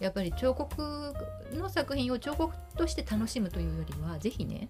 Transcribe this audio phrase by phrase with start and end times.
[0.00, 1.14] やっぱり彫刻
[1.54, 4.68] の作品を彫刻として楽しむというよりは是非ね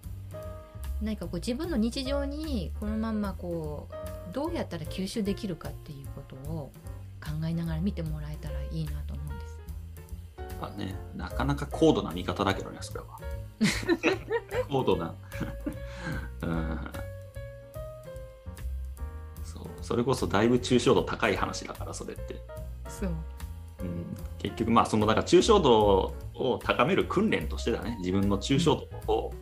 [1.01, 6.71] 何かこう自分の日常にこのまんまこうどうやったら吸収できるかっていうことを
[7.23, 9.59] 考えながら見てもらえたらいいなと思うんです。
[10.61, 13.05] あね、なかなか高度な見方だけどねそれは。
[14.69, 15.13] 高度な。
[16.41, 16.79] うん。
[19.43, 19.63] そう。
[19.81, 22.41] それこそだいぶ抽象度高い話だからそれって。
[22.87, 23.11] そう、
[23.81, 24.05] うん、
[24.39, 27.97] 結局まあそのだから抽象度を高める訓練としてだね。
[27.99, 29.33] 自分の抽象度を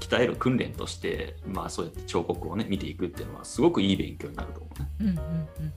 [0.00, 5.72] 鍛える訓練として、まあそうやって彫刻をね見ていくっていうのはすごくいい勉強になると思うね、うんうんうん。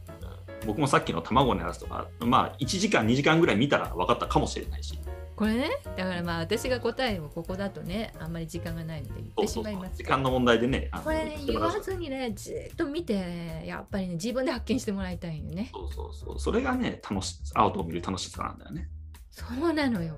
[0.65, 4.99] 僕もさっきの卵のやつとかまあ1時間2時間ぐらい見たら分かったかもしれないし
[5.35, 9.97] これねだからまあ私が答えをここだとねあんまり時間がないので言ってしまいます。
[9.97, 15.69] 時間の問題でねこれね言わずにねじっと見て、ね、やっぱりね自分で発見してもらいたいよね。
[15.71, 16.39] そうそうそう。
[16.39, 18.89] それがね楽しアウトを見る楽しさなんだよね。
[19.29, 20.15] そうなのよ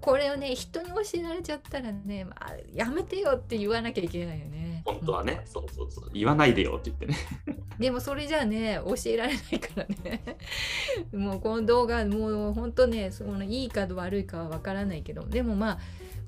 [0.00, 4.82] これをね人に教えられちゃったらね、まあ、やめてよって言わなきゃいけないよね。
[4.84, 6.10] 本当はね、うん、そうそうそう。
[6.12, 7.16] 言わないでよって言ってね。
[7.78, 10.22] でもそれじゃあね教えられないからね。
[11.12, 15.78] もうこの動画もう本当ねそのいいか悪いかはわからないけどでもまあ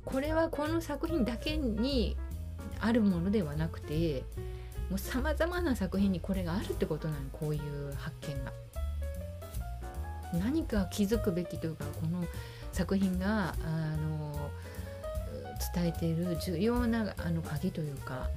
[0.05, 2.17] これはこの作品だけに
[2.81, 4.25] あるものではなくて
[4.91, 8.53] もうさまざまな作品にこれがあるってことなのこういう発見が。
[10.33, 12.25] 何か気づくべきというかこの
[12.73, 14.51] 作品があの
[15.75, 18.29] 伝えている重要なあの鍵というか、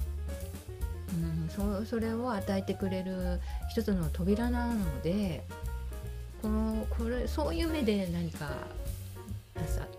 [1.13, 5.43] うん、そそれを与えてくれる一つの扉なので
[6.41, 8.51] このこれそういう目で何か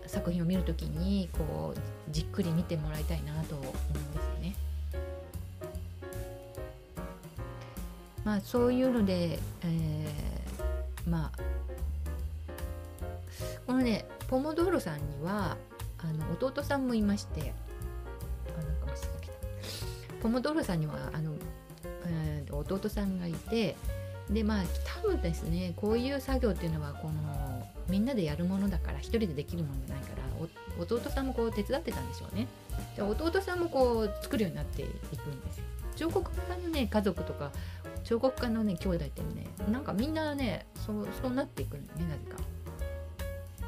[0.05, 1.79] 作品を見るときにこう
[2.11, 3.79] じっくり見てもらいたいなと思うんで
[4.21, 4.55] すね。
[8.23, 11.39] まあそういうので、えー、まあ
[13.65, 15.57] このねポモドーロさんには
[15.99, 17.53] あの弟さんもいまして
[18.57, 18.95] あなんか
[20.21, 21.33] ポモドーロさんにはあの、
[22.05, 23.75] えー、弟さんがいて
[24.29, 24.63] でまあ
[25.01, 30.27] 多分ですねこういう作業っていうのはこのみんなでやるものだから一人でできるものじゃないから
[30.79, 32.47] 弟さんもこう手伝ってたんでしょうね。
[32.95, 34.89] で弟さんもこう作るようになっていく
[35.29, 35.63] んですよ。
[35.95, 37.51] 彫刻家のね家族とか
[38.03, 42.56] 彫刻家のね兄弟ってねなんかみんなねそうそうなっていくんだよねなぜか。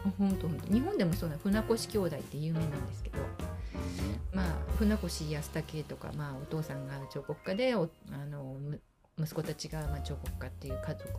[0.03, 3.17] 本当本当日本でもそうな船越兄弟って有名なんですけど、
[4.33, 8.55] まあ、船越安武とか、まあ、お父さんが彫刻家でおあの
[9.19, 11.09] 息子たちがまあ彫刻家っていう家族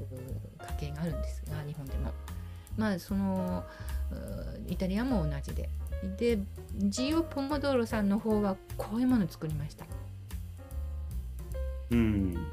[0.78, 2.12] 家系があるんですが日本でも。
[2.76, 3.64] まあその
[4.68, 5.68] イタリアも同じで。
[6.16, 6.38] で
[6.78, 9.84] ジオ・ポモドーロさんの方はこういうものを作りました。
[11.90, 12.46] うん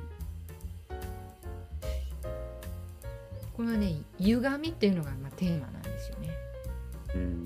[3.55, 6.29] このね歪みっていうのがまあテーマなんですよね。
[7.15, 7.43] うん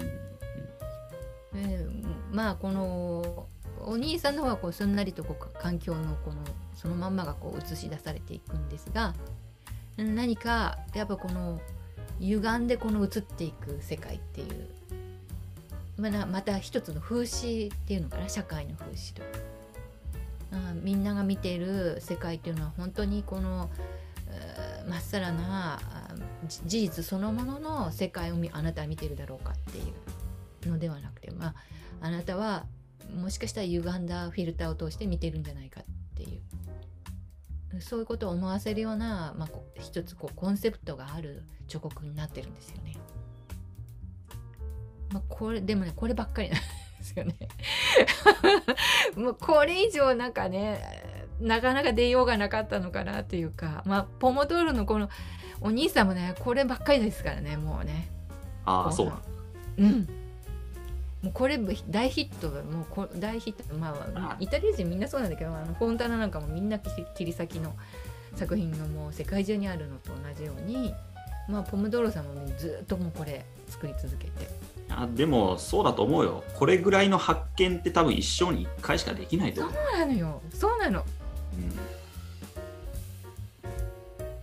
[1.55, 1.87] え
[2.31, 3.47] まあこの
[3.83, 6.37] お兄さんの方はこうすんなりとこう環境のこの
[6.75, 9.13] そのまんまがこう映し出されていくんですが
[9.97, 11.59] 何かやっぱこの
[12.19, 14.67] 歪んでこの映っていく世界っていう
[15.97, 19.21] まあ、また一つの風刺っていうのかな社会の風刺と
[20.51, 23.69] あみんなが見ている世界っていうのは本当にこの
[24.87, 25.79] まっさらな
[26.65, 29.81] 事実そのものの世界をあなたは見てるだろうかってい
[30.67, 31.55] うのではなくてまあ
[32.01, 32.65] あなたは
[33.15, 35.83] もしかしたら歪んだフィルターを通して見てるんじゃないかっ
[36.15, 39.49] ていうそういうことを思わせるような、まあ、
[39.79, 42.97] 一つこうコンセプトがある彫刻になってるんですよね。
[45.13, 46.65] まあ、これでもねこればっかりなんで
[47.03, 47.35] すよね。
[49.15, 55.09] もうこれ以上なんかねなかなか出ようがなかったのかなっていうかまあポモドールのこの
[55.59, 58.09] お兄さんもねこればっかりですからねもうね。
[58.65, 59.11] ああそう
[59.77, 60.07] うん。
[61.23, 61.59] もうこれ
[61.89, 67.75] 大ヒットもうこ大ヒットまあイタリア人みんなそうなんだけどあのフォンタナなんかもみんな切り裂きの
[68.35, 70.93] 作品がもう世界中にあるのと同じように
[71.47, 74.31] まあポムドロさんも、ね、ずっともうこれ作り続けて。
[74.89, 76.43] あでもそうだと思うよ。
[76.55, 79.73] これぐらいの発見って多分一生に1回しかできないと思う。
[79.73, 80.41] そうなのよ。
[80.53, 81.20] そうなの、うん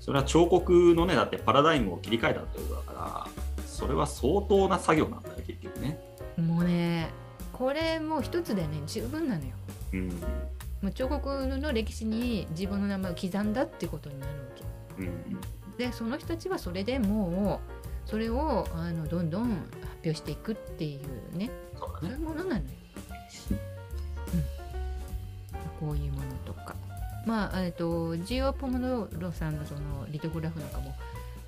[0.09, 6.01] それは彫刻のねだってパラダイムを切り替えたってことだからそれは相当な作業なんだよ結局ね。
[6.39, 7.11] もうね
[7.53, 9.51] これもう一つでね十分なのよ、
[9.93, 10.15] うん、も
[10.85, 14.39] う彫刻の歴史に自分の名前を刻んだってことになるわ
[14.97, 17.61] け、うん、でその人たちはそれでも
[18.07, 19.59] うそれをあのどんどん発
[20.05, 20.99] 表していくってい
[21.35, 21.51] うね。
[21.79, 22.61] そう、ね,、いうものなのよ、
[25.83, 26.75] うん、こういうものとか
[27.27, 30.95] まあ、えっと、ジオ・ポモドロさんのそのリトグラフなんかも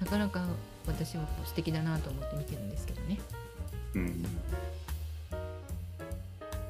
[0.01, 0.45] なかなか
[0.87, 3.19] 私は素敵だなと思って見てるんですけどね。
[3.95, 4.25] うん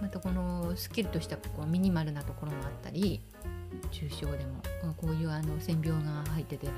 [0.00, 3.20] またこのスッキリとしたこうミニマルなところもあったり
[3.92, 6.68] 抽象でもまあこういうあの線描が入ってて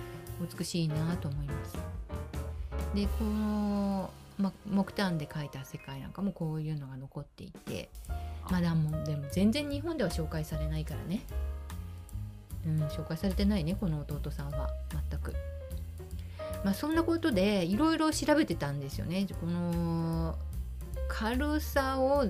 [0.59, 1.79] 美しいなと思います。
[2.95, 7.89] でこの、ま、木炭で描いた世界なんかもこういうのが残っていて
[8.51, 11.21] まだもうでも全然日本では紹介されないからね、
[12.67, 14.69] うん、紹介されてないねこの弟さんは
[15.11, 15.35] 全く。
[16.65, 19.27] まあそんなことでいろいろ調べてたんですよね。
[19.41, 20.37] この
[21.09, 22.27] 軽さを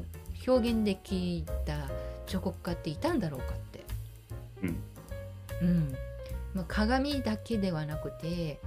[0.47, 1.91] 表現できた
[2.27, 3.85] 彫刻家っていたんだろうかって。
[4.63, 4.83] うん
[5.63, 5.95] うん
[6.55, 8.61] まあ、鏡だけではなくて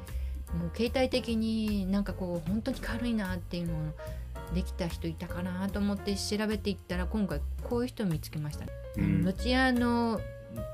[0.57, 3.77] もう携帯的になんかこう本当に軽いなっていうのを
[4.53, 8.65] できた人いたかなと思って調べていったら今回こういう人を見つけました、
[8.97, 10.21] うんルチアーノ・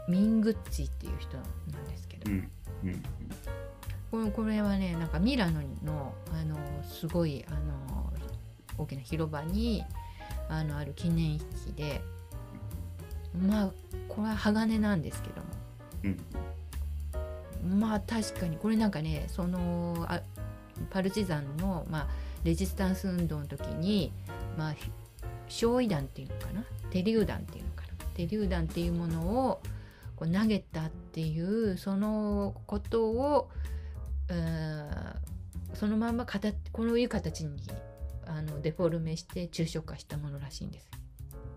[0.08, 1.44] ミングッチっていう人な
[1.80, 2.52] んですけど、うん
[2.84, 8.12] うんこれはねなんかミラノのあのすごいあの
[8.78, 9.86] 大きな広場に
[10.50, 12.02] あのある記念碑で
[13.48, 13.72] まあ
[14.10, 15.48] これは鋼なんですけども。
[16.04, 17.80] うん。
[17.80, 20.22] まあ確かにこれなんかねそのあ
[20.90, 22.08] パルチザンの、まあ、
[22.44, 24.12] レジスタンス運動の時に、
[24.58, 24.76] まあ、
[25.48, 26.64] 焼夷弾っていうのかな？
[26.90, 27.61] 手榴弾っていう
[28.28, 29.62] のかな手榴弾っていうものを
[30.16, 33.50] こう投げたっていうそのことを
[35.74, 37.62] そのまんま形こういう形に
[38.26, 40.90] あのデフォルメして抽象化したものらしいんです。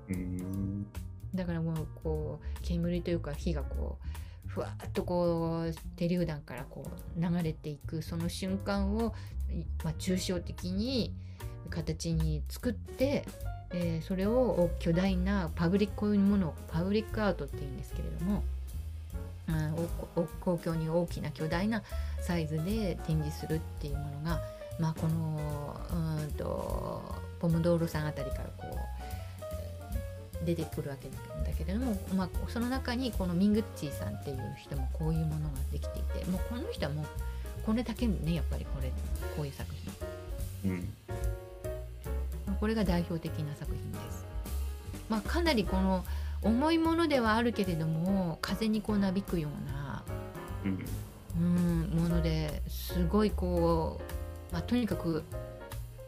[0.08, 0.86] うん
[1.34, 3.98] だからもうこう煙というか火がこ
[4.46, 6.84] うふわっとこう手榴弾からこ
[7.16, 9.14] う流れていくその瞬間を、
[9.50, 11.14] いまあ、抽象的に
[11.70, 13.24] 形に作って、
[13.76, 18.44] えーそれを巨大なパブリックこういうものをパブリックアートっていうんですけれども、
[19.48, 21.82] うん公共に大きな巨大な
[22.22, 24.40] サイズで展示するっていうものが、
[24.78, 25.76] まあ、この
[26.20, 27.02] うんと
[27.40, 28.78] ポムドーロさんあたりからこ
[30.42, 37.06] う出てくるわけなんだけれども、まあ、その中にこのミングッチーさんっていう人もこういうものができていてもうこの人はもう
[37.66, 38.90] これだけねやっぱりこれ
[39.36, 39.68] こういう作
[40.62, 40.70] 品。
[40.70, 40.88] うん。
[42.64, 44.24] これが代表的な作品です。
[45.10, 46.02] まあ、かなりこの
[46.40, 50.02] 重いものではあるけれども風にこうなびくような
[50.64, 50.84] うん
[51.38, 54.00] うんものですごいこ
[54.50, 55.24] う、まあ、とにかく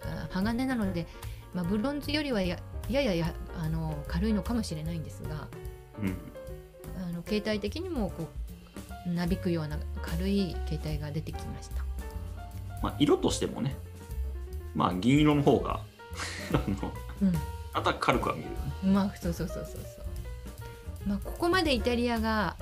[0.02, 1.06] あ鋼なので、
[1.52, 5.48] まあ、ブロンズよりはややややあの軽いのかもしれないんですが
[6.00, 6.16] うん
[6.96, 8.30] あの携帯的にもこ
[9.06, 11.84] うなびくような軽い携帯が出てきました。
[12.82, 13.76] まあ、色としてもね、
[14.74, 15.80] まあ、銀色の方が
[16.52, 16.92] あの
[17.22, 17.32] うん
[17.74, 18.92] また軽くは見えるよね。
[18.94, 19.84] まあそうそうそうそうそう。
[21.06, 22.56] まあここまでイタリアが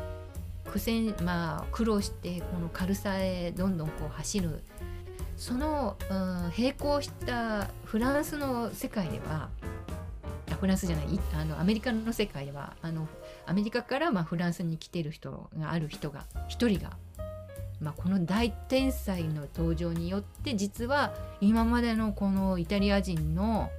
[0.74, 4.62] 苦戦まあ苦労してこの軽さへどんどんこう走る
[5.36, 9.50] その、うん、並行したフランスの世界では
[10.50, 13.06] あフランスじゃないいあのアメリカの世界ではあの
[13.46, 16.96] アメリカからまあフランスに来てる人がある人が一人が、
[17.84, 23.70] まあ、この大天才の登場によって実は今までのこのイタリア人の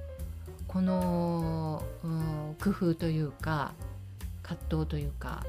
[0.68, 3.72] この、うん、工夫というか
[4.44, 5.44] 葛藤というか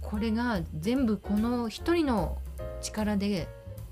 [0.00, 2.38] これが全部この一人の
[2.80, 3.48] 力で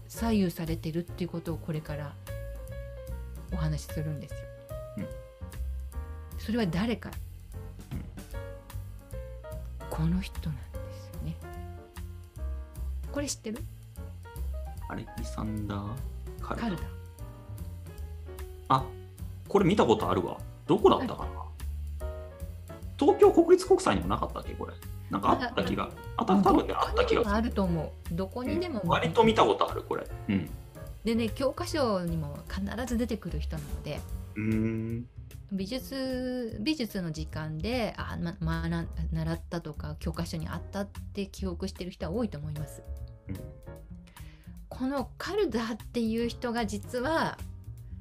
[0.07, 2.13] 左右されてるっていうことをこれから
[3.53, 4.39] お話しするんですよ。
[4.99, 5.07] うん
[6.39, 7.11] それは誰か、
[7.93, 8.05] うん
[9.91, 10.61] この人なんで
[10.95, 11.37] すよね。
[13.11, 13.59] これ知ってる？
[14.89, 15.89] アレキサンダー・
[16.41, 16.83] カルダカルダ。
[18.69, 18.85] あ
[19.49, 20.39] これ見たことあるわ。
[20.67, 22.07] どこだったかな、
[22.99, 24.55] 東京国立国際にもなかったっけ？
[24.55, 24.73] これ。
[25.11, 25.89] なんかあった気が。
[26.17, 28.15] あった多分ね、あった気があると思う。
[28.15, 30.05] どこにでも、割と見たことある、これ。
[30.29, 30.51] うん。
[31.05, 34.01] でね教科書にも必ず出てくる人なので
[34.35, 35.07] うーん。
[35.53, 42.83] 美術美術の時間であ、ままな習ったとか教科書にあったって記憶してる人は多いと思います。
[43.29, 43.37] うん
[44.79, 47.39] このカルダっていう人が実は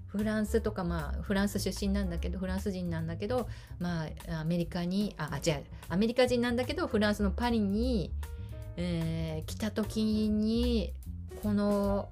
[0.08, 3.48] フランスとかまあフランス出身なんだけどフランス人なんだけど
[3.80, 8.12] まあアメリカにああ違うアメリカ人なんだけどフランスのパリに、
[8.78, 10.94] えー来た時に
[11.44, 12.10] この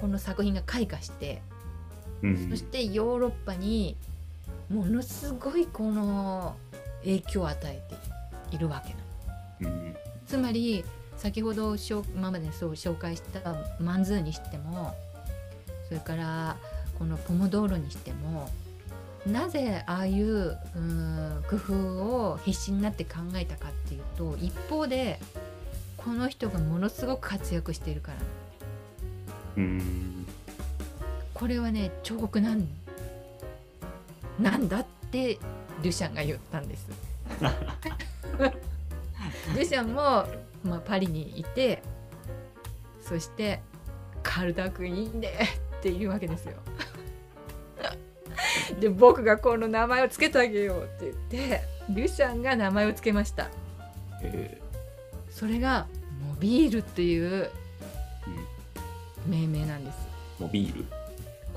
[0.00, 1.40] この作品が開花して
[2.22, 3.96] うんそしてヨーロッパに
[4.68, 6.56] ものすごいこの
[7.00, 7.82] 影響を与え
[8.50, 8.94] ているわけ
[9.64, 9.76] なの。
[9.78, 9.96] うん
[10.26, 10.84] つまり
[11.16, 13.40] 先ほど今までそう紹介した
[13.80, 14.94] マンズーにしても
[15.88, 16.56] それから
[16.98, 18.50] このポモドーロにしても
[19.26, 25.18] なぜああいううーん工夫を必死になって考えたかっていうと一方で
[25.96, 28.18] この人がものすごく活躍しているから
[29.56, 30.26] うん
[31.34, 32.68] これはね彫刻なん
[34.38, 35.38] なんだって
[35.82, 36.88] デュシャンが言ったんです。
[39.54, 40.26] デュシャンも、
[40.64, 41.82] まあ、パリにいて
[43.00, 43.60] そして
[44.22, 45.30] 「カルダ君いいね」
[45.78, 46.54] って言うわけですよ。
[48.80, 53.48] で僕がこの名前をつけてあげようって言ってデュシャンが名前をつけました。
[54.22, 54.60] え
[55.30, 55.86] それが
[56.26, 57.50] モビールっていう
[59.26, 59.98] 命名なんです。
[60.40, 60.84] モビール？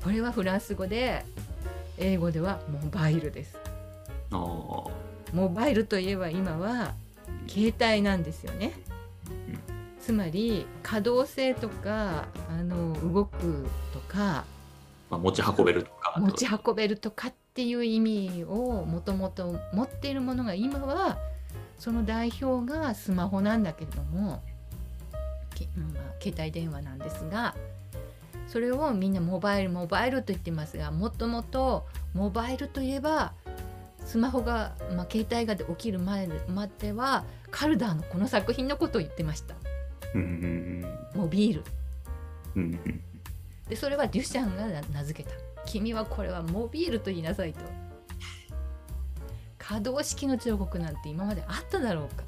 [0.02, 1.26] これはフランス語で
[1.98, 3.58] 英語ではモバイルです。
[4.32, 4.40] ああ
[5.34, 6.94] モバイルといえば今は
[7.48, 8.74] 携帯なんですよね
[9.28, 9.60] うん。
[10.00, 14.46] つまり可動性とかあの動くとか
[15.10, 21.18] まあ、持ち運べるとか持ち運べるとかっていう意味をもともと持っているものが今は
[21.78, 24.42] その代表がスマホなんだけれども、
[25.56, 27.56] けまあ、携帯電話なんですが
[28.48, 33.34] それをみんなモバイルモバイルと言ってますがもともとモバイルといえば
[34.10, 39.54] スマホが、まあ、携帯がで起きる前まではカルダーのこの作品のことを言ってました。
[41.14, 41.64] モビール。
[43.70, 45.36] でそれはデュシャンが名名付けた。
[45.68, 47.60] 君はこれはモビールと言いなさいと。
[49.60, 52.24] 可動式の彫刻なんて今まであっただろうか。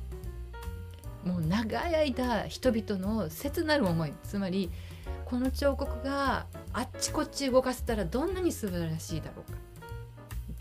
[1.25, 4.13] もう長い間人々の切なる思い。
[4.23, 4.69] つまり
[5.25, 9.57] この彫刻があっちこっち動かせたらどんなに素晴らしいだろうか。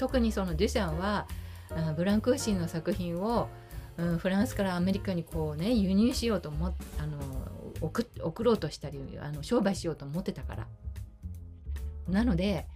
[0.01, 1.27] 特にそのデュシャンは
[1.77, 3.49] あブランクーシンの作品を、
[3.99, 7.19] うんフランスからアメリカにこうね輸入しようと思っあの
[7.83, 10.67] 送っ送ろうとしたりあの商売しようと思ってたから。
[12.09, 12.67] なので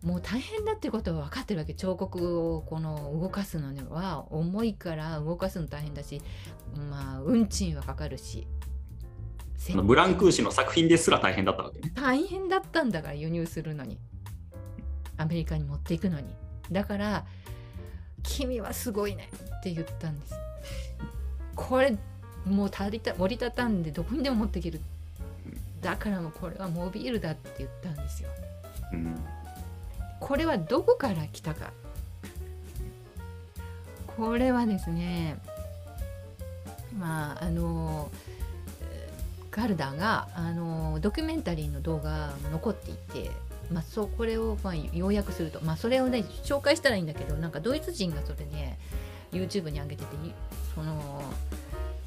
[0.00, 1.74] もう大変だってことは分かってるわけ。
[1.74, 6.22] 彫刻をこの動かすのには重いから動かすの大変だし
[6.88, 8.46] まあ運賃はかかるし。
[9.82, 11.90] ブランクーシの作品ですら大変だったわけね。
[11.96, 13.98] 大変だったんだから輸入するのに
[15.18, 16.26] アメリカに持っていくのに。
[16.72, 17.24] だから
[18.22, 20.34] 「君はすごいね」って言ったんです。
[21.54, 21.96] これ
[22.46, 24.80] もう足りた折りたたんでどこにでも持っていける。
[25.82, 28.28] だからもうこれはモビールだって言ったんですよ。
[28.92, 29.16] うん。
[30.20, 31.72] これはどこから来たか。
[34.16, 35.38] これはですね
[36.98, 38.10] まああの
[38.80, 43.30] えーガルダがあのドキュメンタリーの動画が残っていて、
[43.70, 48.78] まあ、そうこれを、まあ、要約すると、まあ、それをね紹介したらいいんだけどなんかドイツ人がそれね
[49.32, 50.32] YouTube に上げててい
[50.74, 51.22] その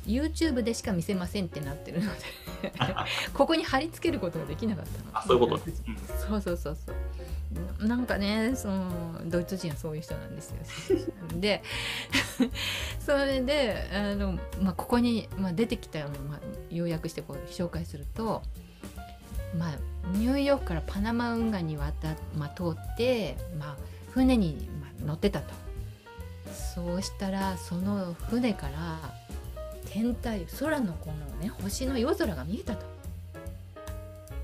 [0.05, 2.73] YouTube でしか見せませんってなってるので
[3.33, 5.09] ここに貼り付けることができなかったの。
[5.13, 5.73] あそういうことね。
[6.27, 6.95] そうそうそうそう
[7.81, 10.57] ななんかねそのドイツ人はそういう人なんですよ。
[11.39, 11.61] で
[12.99, 16.39] それであの、まあ、ここに、まあ、出てきたのを、まあ、
[16.71, 18.41] 要約してこう紹介すると、
[19.57, 19.77] まあ、
[20.13, 23.75] ニューヨークからパナマ運河に渡っ、まあ、通って、まあ、
[24.11, 24.69] 船に、
[25.05, 25.53] 乗ってたと。
[26.75, 28.99] そうしたらその船から
[29.91, 32.85] 天体空のこのね星の夜空が見えたと。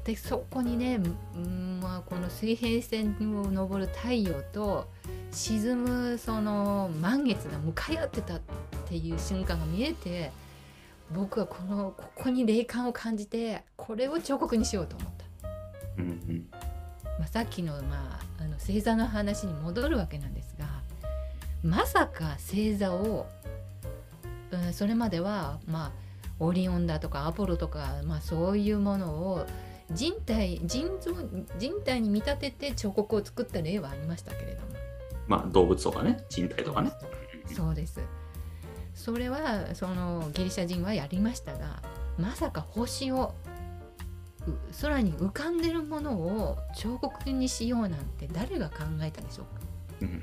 [0.04, 1.02] でそこにね、
[1.36, 4.88] うんまあ、この水平線を昇る太陽と
[5.32, 8.42] 沈むその満月が向かい合ってたっ
[8.88, 10.32] ていう瞬間が見えて
[11.14, 15.26] 僕はこのここに霊感を感じてこれを彫刻にしようと思った、
[15.98, 16.48] うんうん。
[17.20, 20.66] まあ、さっきの,、まあ、あの星座の話に戻るわけなんですが
[21.64, 23.28] まさか星座を、
[24.52, 25.92] うん、それまでは、まあ、
[26.40, 29.46] オリオンだとかアポロとか、まあ、そういうものを
[29.92, 31.14] 人体人造
[31.58, 34.68] 人体に見立てて彫刻を作った例はありましたけれども。
[35.28, 36.92] まあ動物とかね人体とかね。
[37.54, 38.00] そうです
[39.08, 41.82] それはそのギリシャ人はやりましたが
[42.20, 43.34] まさか星を
[44.46, 49.62] う空に浮かんでるものを彫刻にしようなんて誰が考えたでしょうか？
[50.02, 50.22] うん。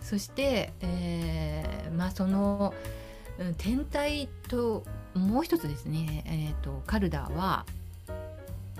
[0.00, 2.74] そして、えーまあその
[3.38, 4.82] うん天体と
[5.14, 7.64] もう一つですね、えー、とカルダーは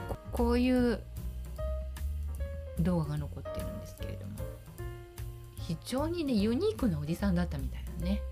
[0.08, 1.00] ここういう
[2.80, 4.35] 動画が残ってるんですけれども
[5.66, 8.22] 非常にねユニークなおじさんだったみたいなね。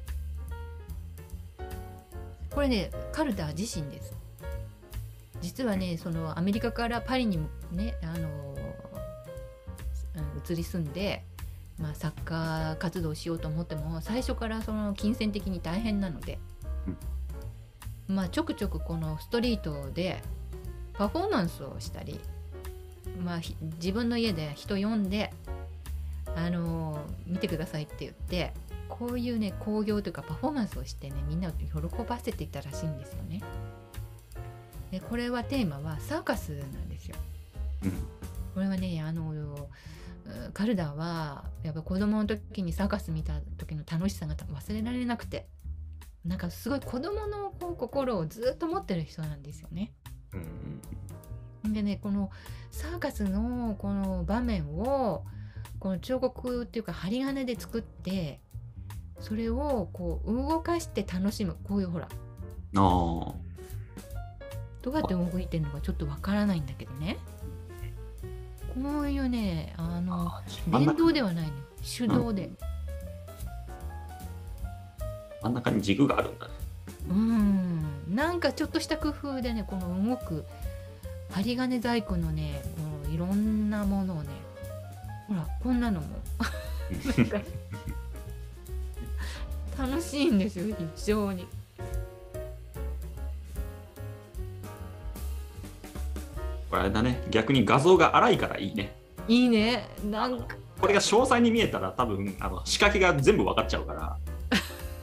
[2.51, 4.15] これねカルダー自身です。
[5.41, 7.39] 実はねそのアメリカからパリに
[7.73, 8.29] ねあの
[10.17, 11.25] うん移り住んで
[11.79, 16.39] まあ、作家活動をしようと思っても最初からその金銭的に大変なので、
[18.07, 20.23] まあ、ちょくちょくこのストリートで
[20.93, 22.21] パフォーマンスをしたり、
[23.25, 25.33] まあ、ひ自分の家で人呼んで、
[26.37, 28.53] あの見てくださいって言って
[28.89, 33.43] こういうね興行というかパフォーマンスをしてねみんなを喜ばせていたらしいんですよね。
[34.91, 37.17] でこれはテーマはサーカスなんですよ。
[37.85, 37.93] うん
[38.55, 45.49] これはねあのうんカルダーはやっぱ子供の時にサーカス見た時の楽しさが忘れられなくて
[46.25, 49.93] なんかすごい子供のこう心をずっと持ってる人なんですよね。
[50.33, 52.31] うんでねこの
[52.71, 55.25] サーカスのこの場面を
[55.85, 58.41] この彫刻っていうか針金で作って
[59.21, 62.09] それをこう動かして楽しむこういうほら
[62.73, 63.35] ど
[64.87, 67.19] うやって動いてるのかちょっとわからないんだけどね。
[68.83, 70.33] こういうねあの
[70.69, 72.51] 電動ではないの手動で。
[75.43, 76.53] 真ん中に軸があるんだね。
[77.11, 77.85] うん。
[78.09, 80.47] なんかちょっとした工夫でねこの動く
[81.31, 84.44] 針金細工のねこのいろんなものをね
[85.29, 86.07] ほらこんなのも。
[89.77, 91.47] 楽しいんですよ非常に。
[96.71, 97.23] これあれだね。
[97.31, 98.95] 逆に画像が荒いからいいね。
[99.27, 99.89] いいね。
[100.05, 100.57] なんか。
[100.81, 104.19] これが詳細に見えたら多分あの仕掛けが全部分かっちゃうから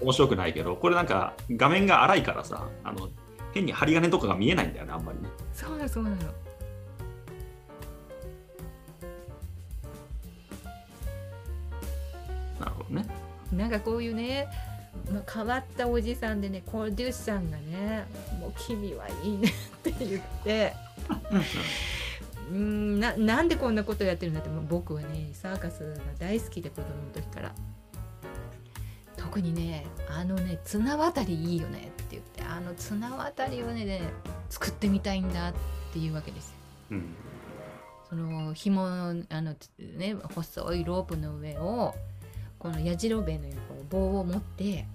[0.02, 3.10] 面白くないけどこれなんか画面が荒いからさあの
[3.54, 5.30] 変に針金とかが見えないんだよねあんまりね。
[5.54, 6.12] そうなのそうな
[13.56, 14.48] なんかこういうね、
[15.12, 18.06] まあ、変わったおじさんでねコーデュースさんがね
[18.40, 20.74] 「もう君はいいね」って言って
[22.52, 27.52] うんななんでこんなことやってるんだって僕はねサーカスが大好きで子供の時から。
[29.18, 34.02] 特にねあのね綱渡りいいよねって言ってあの綱渡りをねね
[34.50, 35.54] 作ってみたいんだっ
[35.94, 36.56] ていうわけですよ。
[36.92, 37.16] うん。
[38.10, 41.96] その紐のあの、ね、細いロープの上を
[42.62, 44.86] このやじろべえのようにこう棒を持って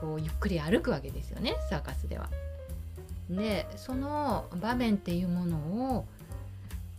[0.00, 2.28] こうゆっくり歩くわけですよねサーカスでは。
[3.28, 5.56] でその場面っていうもの
[5.96, 6.06] を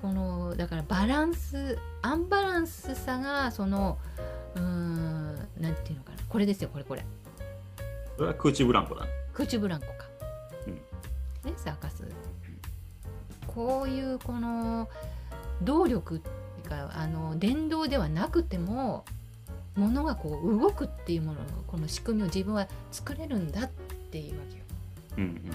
[0.01, 3.97] このだからバランスアンバランスさがその
[4.55, 7.03] うーんなんていうのかなこれですよこれこれ。
[8.17, 9.11] それは空中ブランコだね。
[9.33, 9.93] 空中ブランコか、
[10.67, 10.73] うん。
[10.75, 10.81] ね
[11.55, 12.03] サーカス。
[13.47, 14.87] こういうこの
[15.63, 16.31] 動力ってい
[16.65, 19.05] うかあの電動ではなくても
[19.77, 23.69] 物がこう動くっていうもののこの仕組みを自分は作れるんだっ
[24.11, 24.63] ていうわけよ。
[25.17, 25.45] うんうん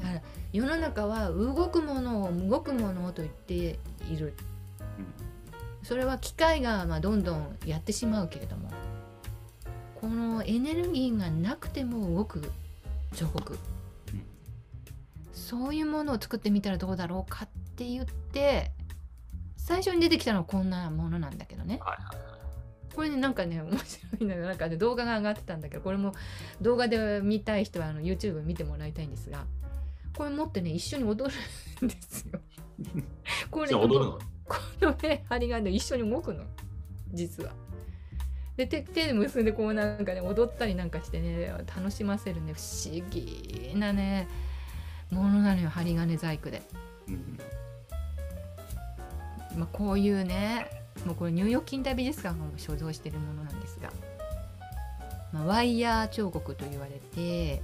[0.00, 4.34] だから世の中は動くものを動くものと言っている。
[5.82, 8.70] それは機械がまあどんどんやってしまうけれども
[10.00, 12.52] このエネルギーがなくても動く
[13.14, 14.22] 彫刻、うん
[15.32, 18.70] そういうものを作ってみたらどうだろうかって言って
[19.56, 21.78] 最初に出てきたのはこんなものなんだけどね。
[21.82, 22.31] はいはい
[22.94, 23.78] これねなんかね面白
[24.20, 26.12] いのがなんかね動画が上がってたんだけどこれも
[26.60, 29.44] 動画で見たい人はあの YouTube 見てもらいたいんですが
[30.16, 31.32] これ持ってね一緒に踊
[31.80, 32.38] るんですよ。
[33.50, 34.18] これ踊るの？
[34.46, 36.44] このね針金で一緒に動くの
[37.12, 37.52] 実は。
[38.56, 44.28] で手手で結んでこうなんかね踊ったりなんかしてね楽しませるね不思議なね
[45.10, 46.62] ものなのよ針金細工で。
[47.08, 47.38] うん
[49.56, 50.66] まあ、こういうね
[51.06, 53.90] もうこれニューヨーク近代美術館が所蔵しているものなんですが、
[55.32, 57.62] まあ、ワイヤー彫刻と言われて、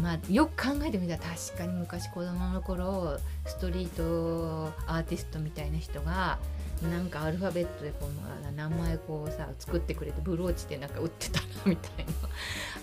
[0.00, 6.38] まあ、よく考えてみたら確かに昔子供の頃ストリートアーティストみたいな人が
[6.90, 8.08] なんかアルファベットでこ
[8.44, 12.12] の名前こうさ作ってくれてブローチでなんか売ってたみたいな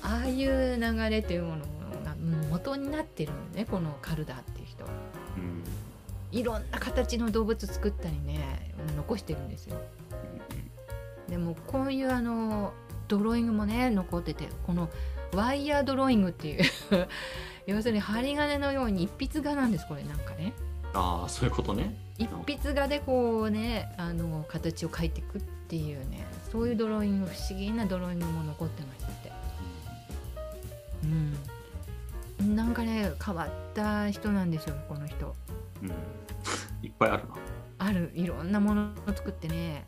[0.04, 1.66] ああいう流れというもの
[2.04, 2.16] が
[2.50, 4.90] 元になってるのねこのカルダーっていう人は。
[5.38, 5.91] うん
[6.32, 9.78] いろんな形の動物作ったりね残してるんですよ。
[11.30, 12.74] でもこういうあの
[13.08, 14.90] ドローイングもね残っててこの
[15.34, 16.64] ワイヤードローイングっていう
[17.68, 20.54] 要するに針金のように一筆画なんですこれなんかね。
[20.94, 21.96] ああそういうことね。
[22.18, 29.32] 一筆画でこうねあの形を描いていくっていうねそういうドローイング不思議なドローイングも残ってまして。
[31.04, 31.38] うん。
[32.56, 35.36] なんかね変わった人なんですよこの人
[35.82, 35.90] うん。
[35.90, 35.96] う ん
[36.86, 37.36] いっぱいあるな。
[37.80, 38.12] ある。
[38.16, 39.86] いろんなものを作ってね。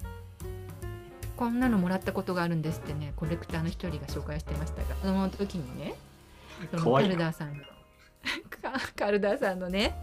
[1.35, 3.13] こんなのもらったことがあるんですってね。
[3.15, 4.95] コレクターの一人が紹介してましたが。
[5.01, 5.95] その時にね
[6.71, 7.63] そのカルダーさんの
[8.49, 9.95] カ カルダーさんのね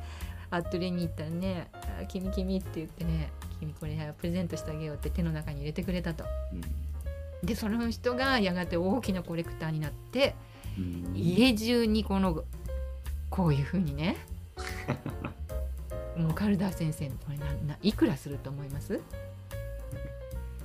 [0.50, 1.68] アトリエに行ったらね
[2.02, 6.24] 「あ君君」って言ってね「君これプレゼントしてあげよう」って手の中に入れてくれたと。
[7.42, 10.34] でその人がやがて大きなコレクターになって
[10.76, 11.06] うん。
[11.06, 12.44] うん家中にこの
[13.30, 14.16] こういうふうにね
[16.16, 19.00] もうカルダー先生のこれなないくらすると思います？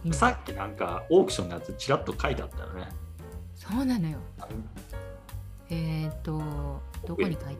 [0.03, 0.13] 今。
[0.13, 2.87] さっきなんかオークションのやつちらっと書いてあったよね。
[3.55, 4.19] そうなのよ。
[5.69, 7.57] えっ、ー、とどこに書いて？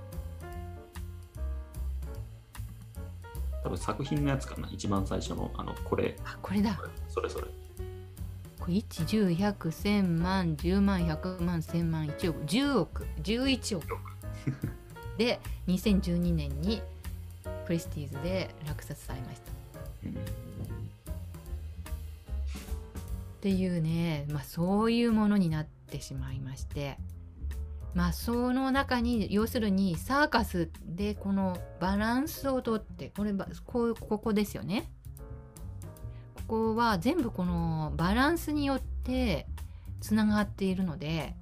[3.63, 4.69] 多分作品のやつかな。
[4.71, 6.15] 一番最初のあのこれ。
[6.23, 6.79] あこれだ。
[7.09, 7.47] それそれ。
[8.59, 12.43] これ110100100万10万100万1000万1億。
[12.45, 13.07] 10億。
[13.23, 13.87] 11億。
[15.17, 16.81] で2012年に
[17.65, 19.51] クリスティーズで落札されました。
[20.06, 20.12] うん。
[20.12, 20.15] っ
[23.41, 26.97] ていうね、まあ、そういうものになってしまいまして。
[27.95, 34.91] まあその中に要するにサーカスでこのバランスをとってこればこうここですよね。
[36.36, 39.47] ここは全部このバランスによって
[40.01, 41.36] つながっているので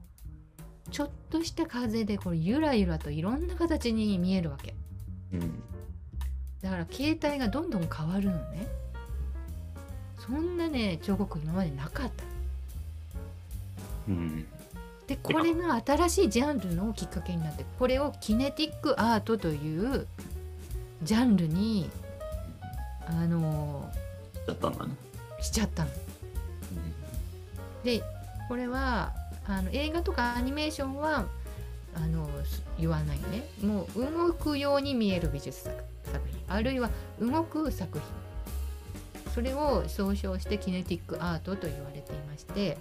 [0.91, 4.75] ちょっとした風でこれゆらゆらといろんな形に見えるわけ。
[5.33, 5.72] うん
[6.63, 8.67] だから形態がどんどん変わるのね。
[10.17, 12.23] そんなね彫刻今までなかった。
[14.07, 14.45] うん。
[15.05, 20.07] でこれが新しいジャンルのきっかけになってこれをキネティックアートという
[21.03, 21.89] ジャンルに
[23.05, 23.91] あの
[24.47, 24.93] だったんだね。
[25.41, 25.89] しちゃったの。
[27.83, 28.01] で
[28.47, 29.11] これは
[29.45, 31.25] あの映画とかアニメーションは
[31.93, 33.45] あのす言わないね。
[33.61, 36.89] もう動くように見える美術作作品あるいは
[37.19, 42.77] 動く作品それを総称してキネティックアートと言われていまして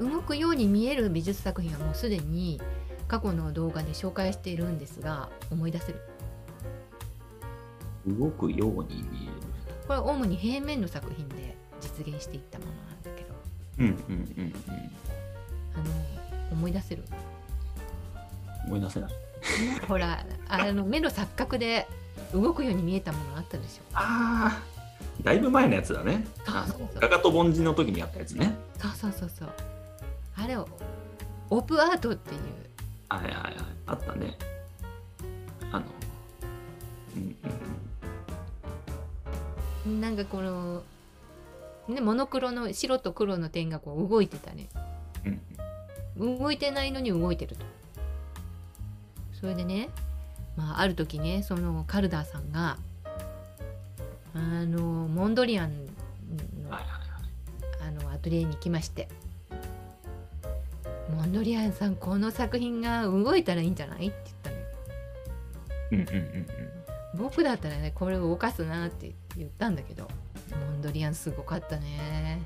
[0.00, 2.60] 動くように見える美術作品はもうすでに
[3.08, 6.00] 過去の動画で紹介しているんですが思い出せる
[8.06, 9.32] 動くように見える。
[9.86, 13.34] これは主に平面の作品で実現していったものなんだけど
[13.78, 13.94] うんうん
[14.38, 14.52] うん
[15.74, 15.84] あの
[16.52, 17.04] 思い出せる？
[18.64, 18.66] うん。
[18.68, 19.12] 思い出せない。
[19.88, 21.86] ほらあの目の錯覚で
[22.32, 24.72] 動くように見えたものあったでしょああ。
[25.22, 26.26] だいぶ前のやつだね。
[26.46, 28.54] あそうそうそうのガガと凡人の時にやったやつね。
[28.78, 29.52] そうそうそうそう
[30.36, 30.68] あれを
[31.50, 32.40] オープンアートっていう
[33.08, 33.54] はいはいはい。
[33.86, 34.36] あったね。
[35.70, 35.84] あの。
[37.16, 37.36] うん
[39.86, 40.82] うんなんかこの
[41.88, 44.68] ねモノクロの白と黒の点がこう動いてたね
[46.16, 47.64] うん動いてないのに動いてると
[49.42, 49.90] それでね、
[50.56, 52.78] まあ、ある時ねそのカルダーさんが
[54.34, 56.64] あのモンドリアンうん。
[56.64, 56.72] の。
[56.74, 59.08] あのアトリエに来まして
[61.14, 64.06] モンドリアンさんこの作品が動いたらいいんじゃない？
[64.06, 64.62] って言ったのよ
[65.90, 67.18] うんうんうんうん。
[67.18, 70.08] 僕だったらねこれを動かすなって言ったんだけど
[70.50, 72.40] モンドリアンすごかったね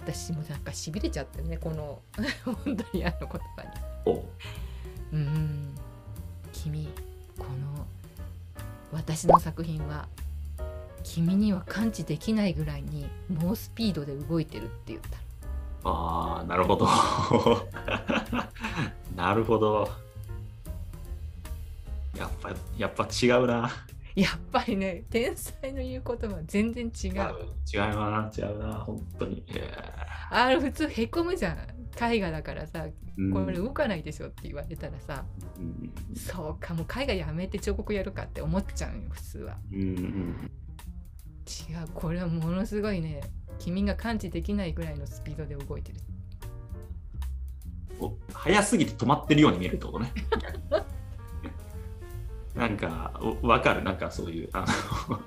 [0.00, 2.00] 私もなんかしびれちゃってねこの
[2.46, 3.68] モンドリアンの言葉に
[4.06, 4.24] お
[5.12, 5.74] うん
[6.52, 6.88] 君
[7.38, 7.86] この
[8.92, 10.06] 私の作品は
[11.02, 15.18] 君には感知できないぐらいに猛スピードで動いてるって言った
[15.84, 16.86] ああ、なるほど。
[19.16, 19.88] なるほど。
[22.16, 23.70] やっぱ、やっぱ違うな。
[24.14, 29.42] やっぱりね天才の言うことは全然違う違うな、違うな、本当に。
[29.48, 29.72] え
[30.30, 31.56] あれ普通へこむじゃん
[32.00, 35.24] 絵画だからさーこれ動かないでしょって言われたらさ、
[35.58, 35.92] うん。
[36.16, 39.56] そうかもう絵画やめて彫刻やるかって思っちゃうよ普通は。
[39.72, 40.50] うんうん
[41.44, 43.20] 違うこれはものすごいね
[43.58, 45.98] 君が感知できないぐらいのスピードで動いてる。
[48.32, 50.12] 早すぎて止まってるように見えるってことね。
[52.54, 54.66] なんか、おわかる、なんかそういう、あ
[55.08, 55.20] の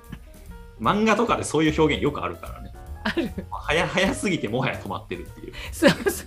[0.80, 2.72] 漫画とかでそういう表現よくあるからね。
[3.06, 3.30] ある。
[3.50, 5.52] 早早すぎてもはや止まってるっていう。
[5.72, 6.26] そうそうそう。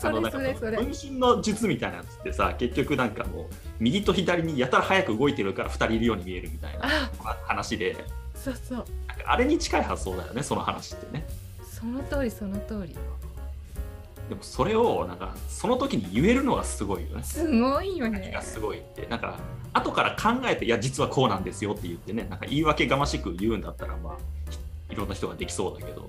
[0.00, 3.46] そあのなんか分身の術みたいなやつってさ、結局なんかもう、
[3.78, 7.36] 右と左にやたら早く動いてるから2人いるように見えるみたいなあ。
[7.46, 7.96] 話で、
[8.34, 8.84] そうそう。
[9.26, 11.26] あれに近い発想だよね、その話ってね。
[11.62, 12.96] その通りその通り
[14.30, 17.22] でもそれを、なんか、その時に言えるのがすごいよね。
[17.22, 18.38] すごいよね。
[18.40, 19.38] すごいって、なんか、
[19.74, 24.16] 後から考えて、いや、実はこうなんですよって言ってね、なんか言い訳がましく言うんだったら、まあ、
[24.90, 26.02] いろんな人ができそうだけど、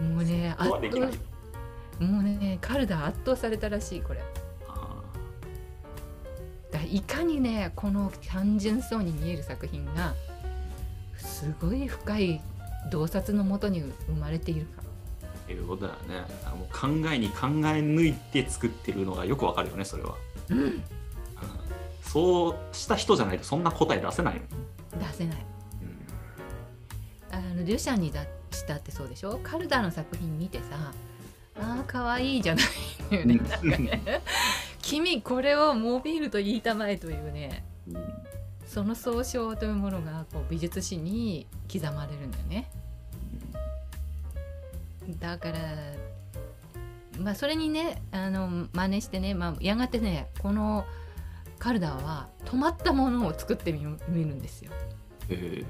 [0.00, 1.12] もうねそれは圧できない。
[1.12, 2.04] 倒。
[2.04, 4.20] もうねカルダ圧倒されたらしいこれ。
[4.68, 5.02] あ
[6.70, 10.14] だいかにねこの単純そうに見える作品が
[11.16, 12.40] すごい深い
[12.90, 14.82] 洞察のもとに生まれているか。
[14.82, 14.91] ー
[15.52, 16.26] っていうことだよね。
[16.46, 20.14] あもう考えに考え抜いて作ってるのがよくわかるよね、それは。
[20.50, 20.58] うん。
[20.58, 20.82] うん。
[22.02, 24.40] そうした人じゃないとそんな答え出せない。
[24.98, 25.36] 出せない。
[27.32, 27.36] うん。
[27.36, 29.40] あのデュシャンにだしたってそうでしょ？
[29.42, 30.92] カルダの作品見てさ
[31.56, 32.64] あーかわいいじゃない
[33.10, 33.34] のよね。
[33.36, 34.22] なんかね
[34.80, 38.12] 君これをモビールと言いたまえというねうん。
[38.66, 42.70] その総称というものがこう美術史に刻まれるんだよね
[45.18, 45.58] だから
[47.18, 50.84] まあそれにねあの真似してね、まあ、やがてねこの
[51.58, 54.72] カルダーは止まったものを作ってみ見るんですよ。
[55.28, 55.64] へ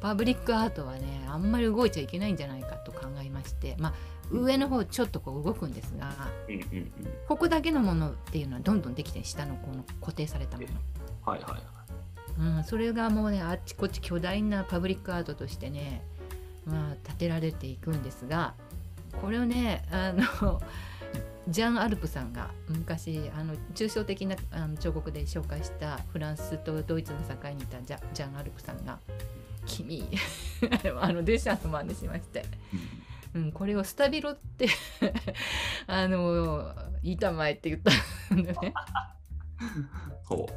[0.00, 3.92] パブリックアートはねあんまり動いちゃいけないんじゃないかと考えましてまあ
[4.30, 6.10] 上の方ちょっとこう動くんですが
[7.28, 10.68] ここだけのものっていうのはどんどんできて下のこの固定されたもの。
[11.24, 11.60] はいはいはい
[12.38, 16.02] うん、それがもうねあっちこっち巨大なパブリックアートとしてね、
[16.66, 18.54] まあ、建てられていくんですが
[19.20, 20.60] これをねあの
[21.48, 28.98] ジャン・アルプさんが昔あの抽象的なあの彫刻で紹介したフランスとドイツの境にいたジャジャン・アルプさんが
[29.66, 30.08] 「君
[31.00, 32.44] あのデュシャンの真似しまして、
[33.34, 34.68] うん、これをスタビロって
[35.86, 38.74] あの板前って言ったんでね。
[40.24, 40.48] ほ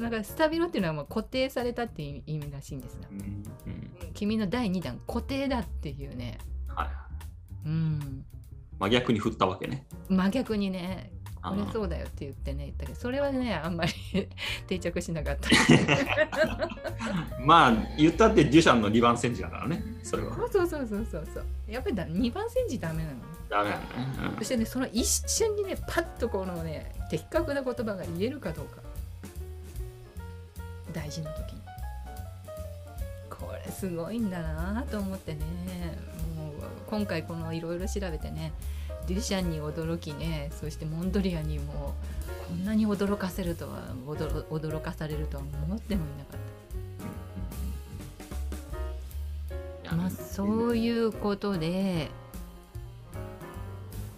[0.00, 4.12] なんかスタビロっていうのはもう固定されたっていう意味らしいんですがう、うんうん。
[4.14, 6.88] 君の第2弾固定だっていうね、はい
[7.66, 8.24] うん、
[8.78, 9.86] 真逆に振ったわけね。
[10.08, 11.12] 真逆にね。
[11.42, 12.64] これそうだよって言ってね。
[12.66, 13.92] 言ったけどそれはねあんまり
[14.66, 15.48] 定着しなかった。
[17.42, 19.82] まあ言ったってデュシャンの2番センチだからね。
[20.02, 20.36] それは。
[20.36, 21.46] そうそうそうそうそう。
[21.66, 23.16] やっぱりだ2番センチダメなの。
[23.16, 23.82] ねダメだね、
[24.38, 28.80] そしてねその一瞬にねパッとこのね的確な言葉が言えるかどうか
[30.92, 31.60] 大事な時に
[33.28, 35.40] これすごいんだなと思ってね
[36.36, 36.52] もう
[36.88, 38.52] 今回このいろいろ調べてね
[39.06, 41.94] デュシャンに驚きねそしてモンドリアンにも
[42.48, 46.40] こんなに驚かせるとは驚驚かされるとは思ってもいなかっ
[49.84, 49.96] た。
[49.96, 52.10] まあ、そういうことで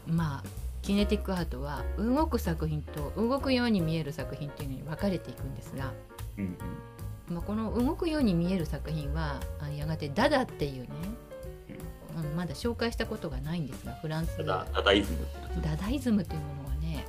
[0.06, 5.92] まあキネティックアートは動く作品と動くように見える作品っていうのに分かれていくんですが、
[6.36, 6.44] うん
[7.28, 7.34] うん。
[7.34, 10.88] まあ、この動くように見える作品はあやがてダダっていうね、
[12.16, 12.36] うん。
[12.36, 15.18] まだ紹介したことがないんですがフランスダダイズム
[15.62, 17.06] ダダイズムというものはね、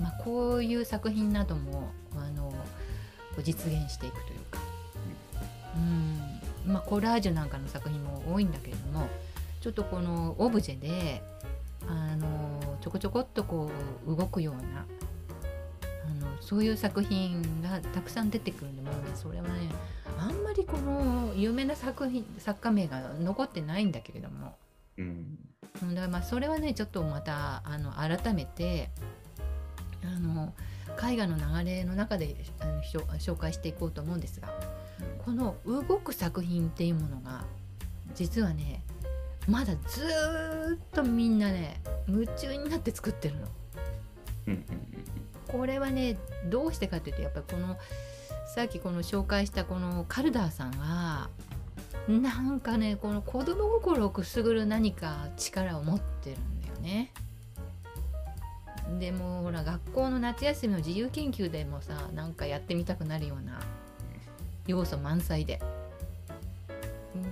[0.00, 2.52] まあ、こういう作品などもあの
[3.42, 4.58] 実現していくというか、
[5.76, 6.72] うん。
[6.72, 9.06] まあ、コラージュなんかの作品も多いんだけれども
[9.60, 11.22] ちょっとこのオブジェで
[11.88, 13.70] あのちょこちょこっとこ
[14.06, 14.86] う動くような
[16.04, 19.70] あのそういう作品がたくさん出てくるんでもうねそれはね
[20.18, 24.56] あんまりこの有名な作品作家名が残ってないんだけれども。
[24.98, 28.90] うんうんだからまあそれはねちょっとまたあの改めて
[30.02, 30.54] あの
[31.02, 34.48] 絵画の流れの中であの紹介していこうと思うんですが
[35.24, 37.44] この動く作品っていうものが
[38.14, 38.82] 実はね
[39.48, 43.46] まだずっとみんなね夢中になって作ってるの。
[45.48, 47.76] これはねどうしてかというとやっぱりこの
[48.54, 51.28] さっきこの紹介したこのカルダーさんは
[52.08, 57.12] なんかねこの子供心をくすぐる何か力を持ってるんだよね。
[59.00, 63.60] でもほら学校の夏休みの自由研究でもさなんかやってみたくなるような
[64.66, 65.60] 要素満載で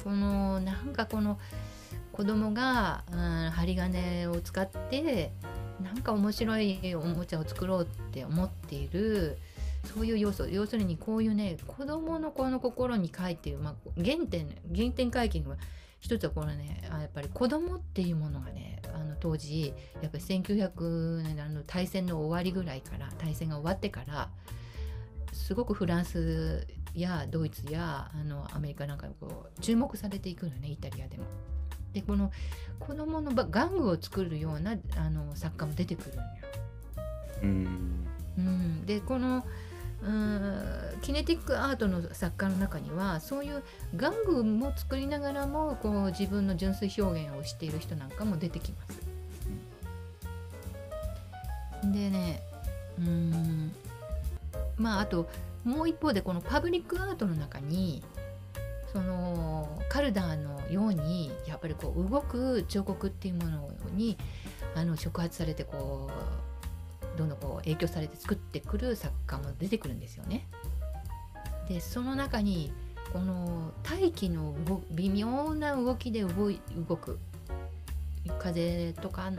[0.03, 1.39] このなんかこの
[2.15, 5.33] 子供が、うん、針金を使って
[5.83, 9.37] なんか面白いおもちゃを作ろうって思っている
[9.93, 15.57] そういう要素要するにこういうね子供のこの心に書いている、まあ、原点原点回帰は
[15.99, 24.29] 一つはこのねやっぱり子供っていうものがねあの当時やっぱり1900年あの大戦の終わりぐらいから大戦が終わってから
[25.33, 31.25] すごくフランスやドイツやあのアメリカなんかにこう注目されていくのねイタリアでも。
[31.95, 32.31] でこの
[32.81, 36.25] 子供のば玩具を作るようなあの作家も出てくるんよ。
[37.43, 39.45] うんうん、でこの
[40.03, 40.63] うん
[41.03, 43.63] キネティックアートの作家の中にはそういう
[43.97, 49.01] 玩具も作りながらもこう自分の純粋表現をしている人なんかも出てきます。
[51.93, 52.43] でね
[52.99, 53.73] うん
[54.77, 55.29] まああと
[55.65, 58.03] もう一方でこのパブリックアートの中に
[58.95, 64.17] そのカルダーのようにやっぱりこう動く彫刻っていうものに
[64.77, 66.09] あの触発されてこ
[67.17, 70.47] うどんどんこう影響されて作ってくる作家も出てくるんですよね。
[71.69, 72.73] でその中に
[73.13, 74.55] この大気の
[74.93, 77.19] 微妙な動きで動い動く
[78.39, 79.33] 風とか、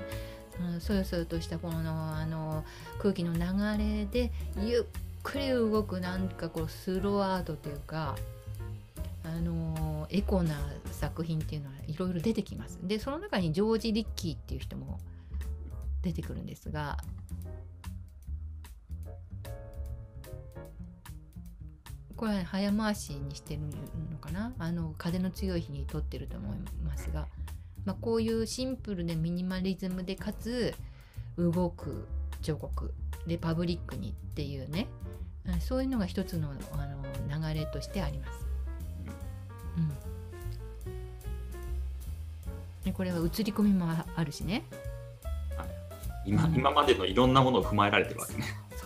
[0.60, 2.66] うん、そよそよとしたこのあの
[3.00, 4.84] 空気の流れでゆっ
[5.24, 8.18] くり動くなんかこうスローアートというか
[9.26, 10.56] あのエコな
[10.92, 12.80] 作品っていうのはいろいろ出てきます。
[12.84, 15.00] でその中にジョージ・リッキーっていう人も
[16.02, 16.98] 出てくるんですが
[22.16, 23.62] これは早回しにしてる
[24.12, 24.54] のかな？
[24.60, 27.28] あの風の強い日に撮ってると思いますが、
[27.84, 30.74] まあ、こういうシンプルでミニマリズムでかつ
[31.38, 32.08] 動く
[32.42, 32.94] 彫刻
[33.28, 34.88] でパブリックにっていうね
[35.60, 38.45] そういうのが一つのあの流れとしてあります。
[42.96, 44.64] これは映り込みもああるしね。
[46.26, 48.44] 今今までのいろんなものを踏まえられてるわけね。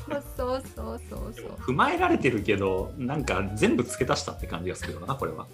[0.08, 1.46] そうそうそうそうそう。
[1.60, 5.48] 踏まえられてるけどなんか全部付け足したって感じがするよなこれは。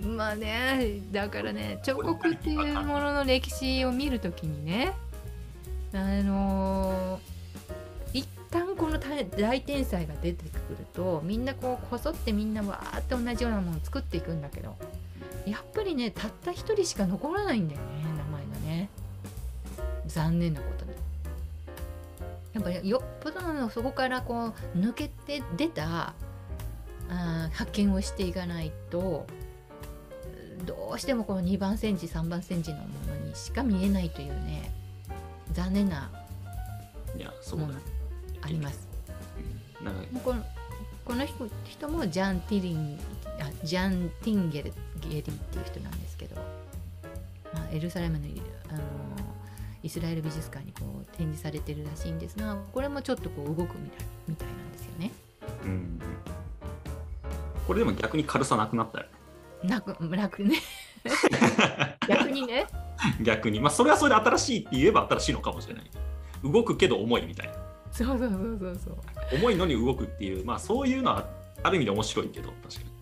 [0.00, 4.92] まあねだからね彫刻っていうものの歴史を見るときにね
[5.92, 7.20] あのー
[8.12, 14.76] 一旦この大大天才が出てくるとみんなこうこそってみんなわーって同じようなものを作っていくんだけど
[15.50, 17.86] やっぱりねたった一人しか残らないんだよね
[18.16, 18.90] 名前がね。
[20.06, 20.92] 残念なことに。
[22.52, 26.14] やっぱりよっぽどのそこからこう抜けて出た
[27.08, 29.26] あー発見をしていかないと
[30.64, 34.72] どうしてもこの2番センチ3番センチのものにしか見えないというね
[35.52, 36.10] 残念な
[37.52, 37.74] もの
[38.42, 38.88] あります。
[40.22, 40.44] この
[41.04, 42.98] この人人もジャン・ティリン
[43.40, 46.36] あジャン・ティンゲルゲリっていう人なんですけど、
[47.52, 48.26] まあ、エルサレムの
[48.68, 48.80] あの
[49.82, 55.10] イスラエル美術館にこう展示されてるらしいんですがこれもちょっとこう動くみたいみたいなんですよね。
[55.64, 56.00] うん
[57.66, 59.06] これでも逆に軽さなくなったよ
[59.62, 59.70] ね。
[59.70, 60.56] 楽楽ね
[62.08, 62.66] 逆にね
[63.22, 65.90] 逆にまあそれはそれで新しいって言えば新しいのかもしれない。
[66.42, 67.54] 動くけど重いみたいな。
[67.92, 71.28] そうそうそうそうそう重いのに動くっていうまあそういうのは
[71.62, 72.99] ある意味で面白いけど確かに。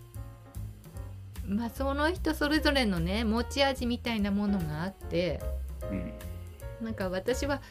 [1.49, 5.41] まあその人それぞれのね持ち味みたいなものがあって
[5.91, 6.13] うん
[6.85, 7.61] なんか私は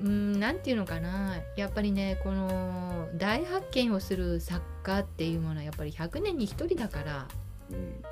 [0.00, 7.28] うんなんていうのかなやっぱりねこの大発見をする作家っていうものはやっぱり100年に1人だから
[7.70, 8.02] うん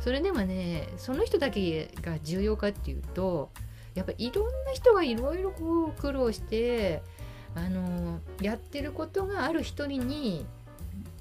[0.00, 3.50] それでもねその人だけが重要かっていうと
[3.94, 7.02] やっぱりいろんな人がいろいろこう苦労して
[7.54, 10.44] あのやってることがある一人に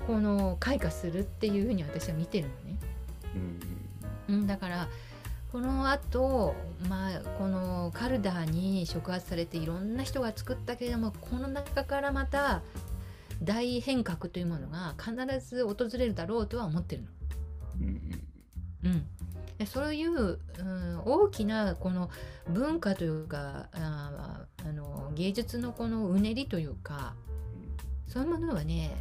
[0.08, 2.93] この開花するっていうふうに私は見てるのね。
[3.36, 4.88] うんうん、だから
[5.52, 6.56] このあと、
[6.90, 12.64] まあこのカルダーに触発されていろんな人が作ったけれどもこの中からまた
[13.44, 15.16] 大変革というものが必
[15.48, 17.08] ず訪れるだろうとは思ってるの。
[17.82, 18.24] うん
[18.86, 19.06] うん、
[19.58, 22.10] でそういう、うん、大きなこの
[22.50, 27.14] 文化というかああの芸術のこのうねりというか
[28.08, 28.96] そういうものはね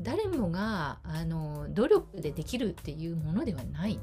[0.00, 3.98] 誰もがあの努力でできるっていうものではない。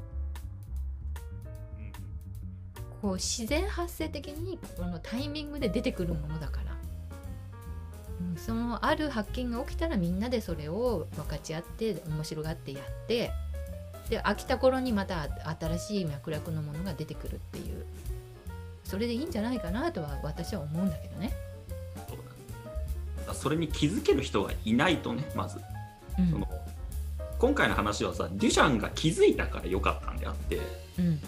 [3.02, 6.76] こう自然発生的にこのタイミングで出てくるものだから、
[8.20, 13.30] うん、そのある発見が起きたらみんなでそれを分かち合って面白がってやって
[14.08, 15.28] で飽きた頃にまた
[15.60, 17.84] 新しい脈絡のものが出てくるっていう。
[18.86, 21.32] それでいいんじゃないかなとは私は思うんだけどね。
[23.32, 25.60] それに気づける人がいないとねまず
[26.18, 26.30] うん。
[26.30, 26.48] その
[27.38, 30.60] 今回の話はさデュシャンが気づいたから良かったんであって
[30.98, 31.20] うん。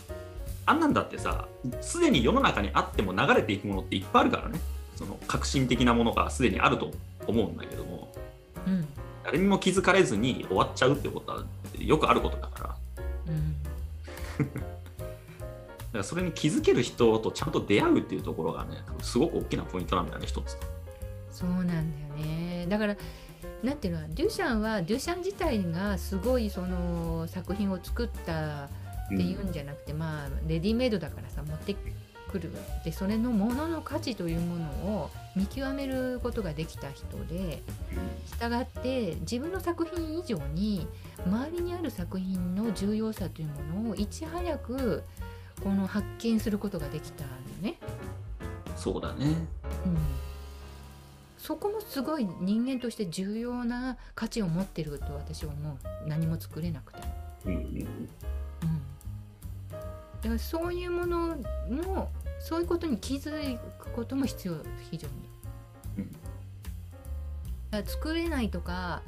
[0.66, 1.46] あんなんだってさ
[1.80, 4.60] すでに世の中にあっても流れていくものっていっぱいあるからね。
[4.96, 6.90] その革新的なものがすでにあると
[7.26, 8.12] 思うんだけども
[8.66, 8.86] うん。
[9.24, 11.44] 誰にも気づかれずに終わっちゃうってことは
[11.78, 12.76] よくあることだから。
[13.28, 13.56] うん。
[14.38, 20.56] だからそれに気づける人とちゃんと出会うっていうところがねすごく大きなポイントなんだよね一つ。
[21.30, 21.82] そうなんだよ
[22.16, 22.66] ね。
[22.68, 22.96] だから
[23.62, 28.68] なんていうのデュシャンはデュシャン自体がすごいその作品を作ったっ
[29.08, 31.74] ていうんじゃなくて、まあレディメイドだからさ持って
[32.30, 32.50] くる。
[32.84, 34.64] でそれのものの価値というもの
[34.98, 37.62] を見極めることができた人で
[38.26, 40.86] したがって自分の作品以上に
[41.26, 45.02] 周りにある作品の重要さというものをいち早く
[45.62, 47.30] この発見することができたの
[47.62, 47.78] ね。
[48.76, 49.26] そうだね。
[49.86, 49.98] うん、
[51.38, 57.14] そこもすごい人間として重要な価値を持ってると私は思う何も作れなくても。
[57.46, 58.08] うんうんうん、
[59.70, 59.78] だ
[60.24, 61.36] からそういうもの
[61.70, 64.54] もそういうことに気づくことも必要
[64.90, 65.14] 非常に。
[65.98, 66.12] うん
[67.70, 69.02] だから作れないとか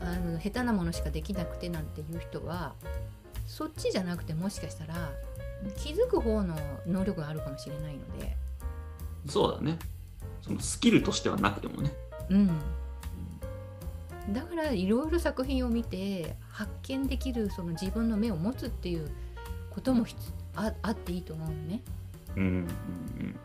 [0.00, 2.74] あの下手なものしかできなくてなんていう人は
[3.46, 5.12] そっちじゃなくてもしかしたら
[5.76, 6.56] 気づく方の
[6.86, 8.36] 能力があるかもしれないので。
[9.28, 9.78] そうだね
[10.42, 11.92] そのスキルとしてはなくてもね。
[12.30, 12.60] うん。
[14.30, 19.10] だからいろいろ作品を見て発見できるその自分の目を持つっていう
[19.70, 20.06] ことも
[20.54, 21.80] ああっていいと思うのね。
[22.36, 23.36] うんうんうん。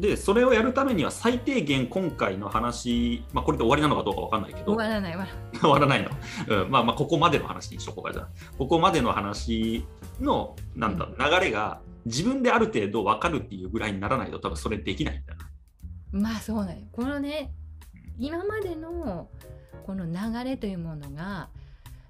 [0.00, 4.72] でそれをやるためには最低限今回の話、まあ、これで終わりなのかどうかわかんないけど。
[4.72, 5.26] 終わらないわ。
[5.60, 6.10] 終わらないの、
[6.62, 6.70] うん。
[6.70, 8.28] まあ、まあここまでの話にしとこうかじゃあ。
[8.56, 9.84] ここまでの話
[10.20, 15.44] のなんだ流れが自分である程度分かるっていうぐらいにならないと多分それできないんだよね。
[16.12, 17.52] まあそうなんよこのね
[18.18, 19.28] 今までの
[19.86, 21.48] この流れというものが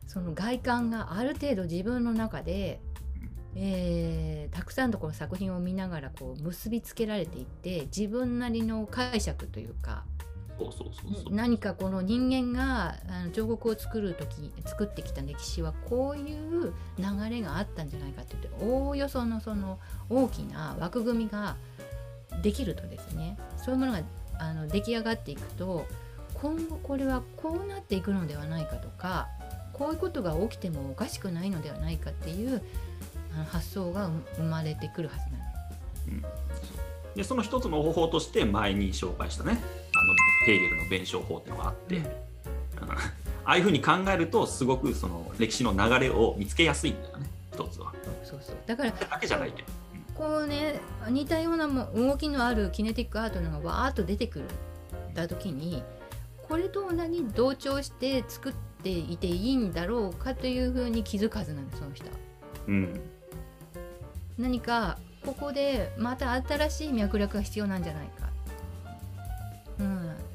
[0.07, 2.81] その外観がある程度自分の中で、
[3.55, 10.05] えーたくさんのこの作品を見ながらこう結びつけられていって自分なりの解釈というか
[10.65, 11.35] そうそうそう。
[11.35, 21.57] 何かこの人間があの彫刻を作る時作ってきた歴史はこういう流れがあったんじゃないかって言っておおよそのその大きな枠組みが
[22.43, 24.03] できるとですねそういうものが
[24.39, 25.87] あの出来上がっていくと
[26.35, 29.29] 今後これはこうなっていくのではないかとか
[29.73, 32.63] こういうことが起きてもおかしくないのではないかっていう
[33.35, 35.45] あの発想が生まれてくるはずなの。
[36.09, 36.25] うん
[37.15, 39.61] でその一つの方法として前に紹介したね
[40.01, 40.15] あの
[40.47, 42.11] ヘーゲルの弁証法っていうのがあって、うんうん
[43.45, 47.93] ああいうふうに考えるとすごくその歴史の流れを見つけやすいんだよね一つは。
[48.23, 49.69] そうそうだからだけじゃないけど。
[50.15, 50.79] こうね
[51.09, 54.45] 似たようなも動きのあるキネティックアートのがわーっと出てくる
[55.15, 55.83] た時に
[56.47, 62.13] これと同じ同調して作っていていいんだろうかというふうに気づくはずなんですその人は。
[62.69, 63.01] うん
[64.39, 68.30] 何かここでまた新しい脈絡が必要なんじゃないか。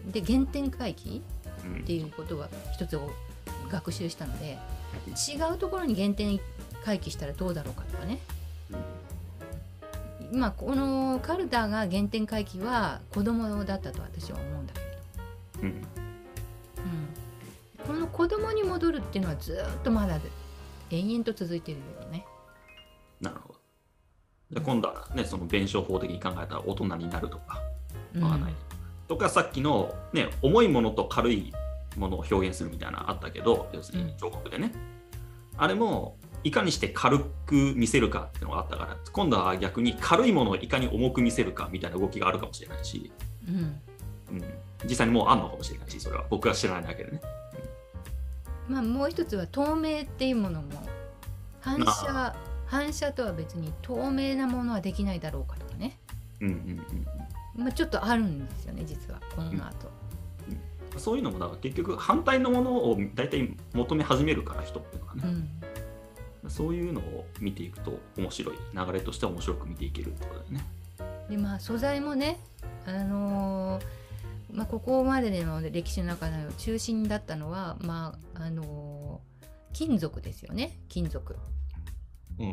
[0.05, 1.21] うん、で原点回帰
[1.65, 1.81] うん。
[1.81, 3.11] っていうことは一つを
[3.71, 4.57] 学習したので
[5.29, 6.39] 違うところに原点
[6.83, 8.19] 回帰したらどうだろうかとかね。
[10.31, 14.97] 今このカルタが原点回帰は子供だったと私は思うんだけれど、
[15.61, 15.67] うん。
[15.67, 15.83] うん、
[17.87, 20.19] この子供に戻るっていうのはずーっとまだ
[20.89, 22.25] 延々と続いてるよね。
[23.21, 23.59] なるほど。
[24.51, 27.61] で今度はねその弁証法的に考えたら大人になるとか
[28.13, 28.23] うん。
[28.23, 28.53] わかんない。
[29.07, 31.53] とかさっきの、ね、重いものと軽い
[31.97, 34.71] ものを表現するみたいなのあったけど要するに彫刻でね、
[35.57, 43.11] あれもいかにして軽く見せるかっていうのがあったから今度は逆に軽いものをいかに重く見せるかみたいな動きがあるかもしれないし、
[43.47, 43.81] うん。
[44.31, 44.43] うん、
[44.83, 46.25] 実際にもうあんのかもしれないしそれは。
[46.29, 47.21] 僕が知らないだけでね。
[48.67, 50.69] まあ、もう一つは透明っていうものも
[51.61, 52.35] 反射あ
[52.65, 55.99] 反射とは別に透明なものはできないだろうかとかね、
[56.41, 57.24] うんうんうん
[57.55, 59.89] まあ、ちょっとあるんですよね実はこの後。
[60.93, 65.49] うん、そういうのもだから結局反対のものを大体求め始めるから人っていうのはね、うん
[66.47, 70.65] そういうのを見ていくと面白い流れとして面白く見ていけるってことだよね。
[71.29, 72.37] でまあ素材もね、
[72.85, 73.83] あのー
[74.53, 81.35] まあ、ここまでの歴史の中の中心だったのは、まああのー金属ですよね金属。
[82.39, 82.47] うん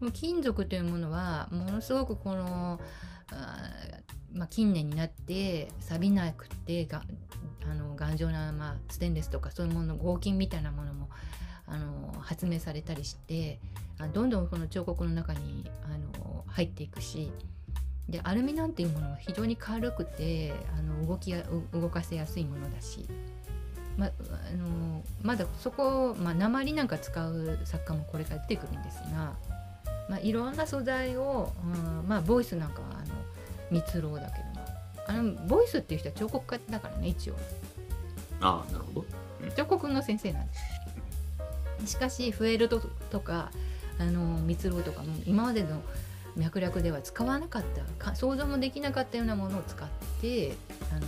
[0.00, 2.80] もう金属というものはものすごくこの
[4.44, 7.02] まあ、近年になって錆びなくてが
[7.66, 11.08] あの頑丈な、まあ、ステンレスとかそういうもの合金みたいなものも
[11.66, 13.58] あの発明されたりして
[13.98, 17.32] あどんどんこの彫刻の中にあの入っていくし
[18.06, 21.42] でアルミなんていうものは非常に軽くてあの動きや
[21.72, 23.08] 動かせやすいものだし。
[23.96, 24.10] まあ
[24.56, 29.36] のまだそこ、まあ、鉛なんか使う作家もこれから出てくるんですが、
[30.08, 32.82] まあ、いろんな素材を、うんまあ、ボイスなんか
[33.70, 34.66] 蜜蝋だけども
[35.06, 37.34] あのボイスっていう人は彫刻家だからね一応。
[38.40, 39.06] ああなるほど。
[39.56, 40.54] 彫刻の先生なんで
[41.86, 43.50] すしかしフェルトとか
[43.98, 45.82] あの蜜蝋とかも今までの
[46.36, 47.62] 脈絡では使わなかっ
[47.98, 49.88] たか想像もできなかったようなものを使っ
[50.20, 50.52] て
[50.90, 51.00] あの、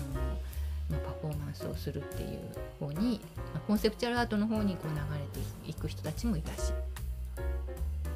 [0.90, 2.40] まあ、パフォーマンスをするっていう
[2.78, 3.20] 方に、
[3.52, 5.26] まあコンセプチュアルアートの方にこう流れ
[5.64, 6.72] ていく人たちもいたし。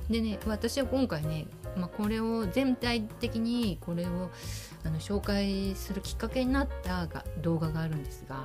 [0.09, 4.31] でね私は今回ね、まあ、これを全体的にこれを
[4.85, 8.45] あの紹介するきっかけになったが動画があるんですが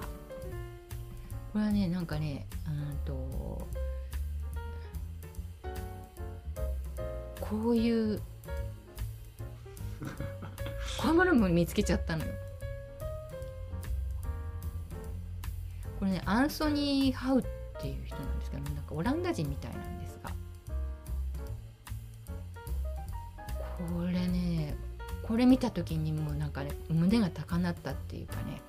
[1.53, 3.67] これはねなんかねうんと
[7.39, 8.21] こういう
[10.97, 12.31] こういうものも見つけちゃったのよ。
[15.99, 17.43] これねアンソニー・ハウっ
[17.81, 20.04] ていう人なんですけどなんかオランダ人みたいなんです
[23.77, 24.75] これね
[25.23, 28.61] これ見た時にもうなんかね胸が高鳴ったっていうかね、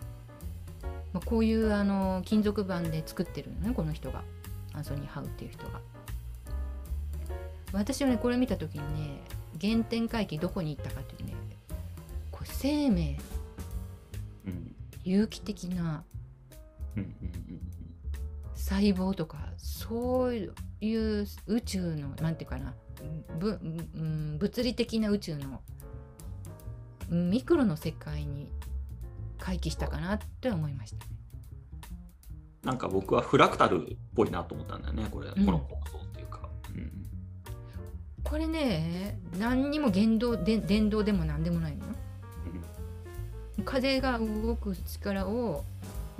[1.12, 4.22] まあ、こういうあの金属板で作ってるのねこの人が。
[4.76, 5.80] アンソニー・ハウっていう人が。
[7.72, 9.20] 私はねこれ見た時にね
[9.60, 11.34] 原点回帰どこに行ったかっていうね
[12.30, 13.18] これ生命。
[14.46, 14.74] うん。
[15.02, 16.04] 有機的な。
[18.54, 20.34] 細胞とかそう
[20.80, 22.74] いう宇宙のなんていうかな
[23.38, 25.60] ぶ、うん、物理的な宇宙の
[27.08, 28.50] ミクロの世界に
[29.38, 31.06] 回帰したかなって思いました。
[32.64, 35.46] なんか僕はフラクタルっぽいなと思ったんだよねこれ、うん。
[35.46, 36.48] この構想っていうか。
[36.74, 36.90] うん。
[38.24, 41.84] これね何にも原動で電動でも何でもないの？
[43.64, 45.64] 風が動く力を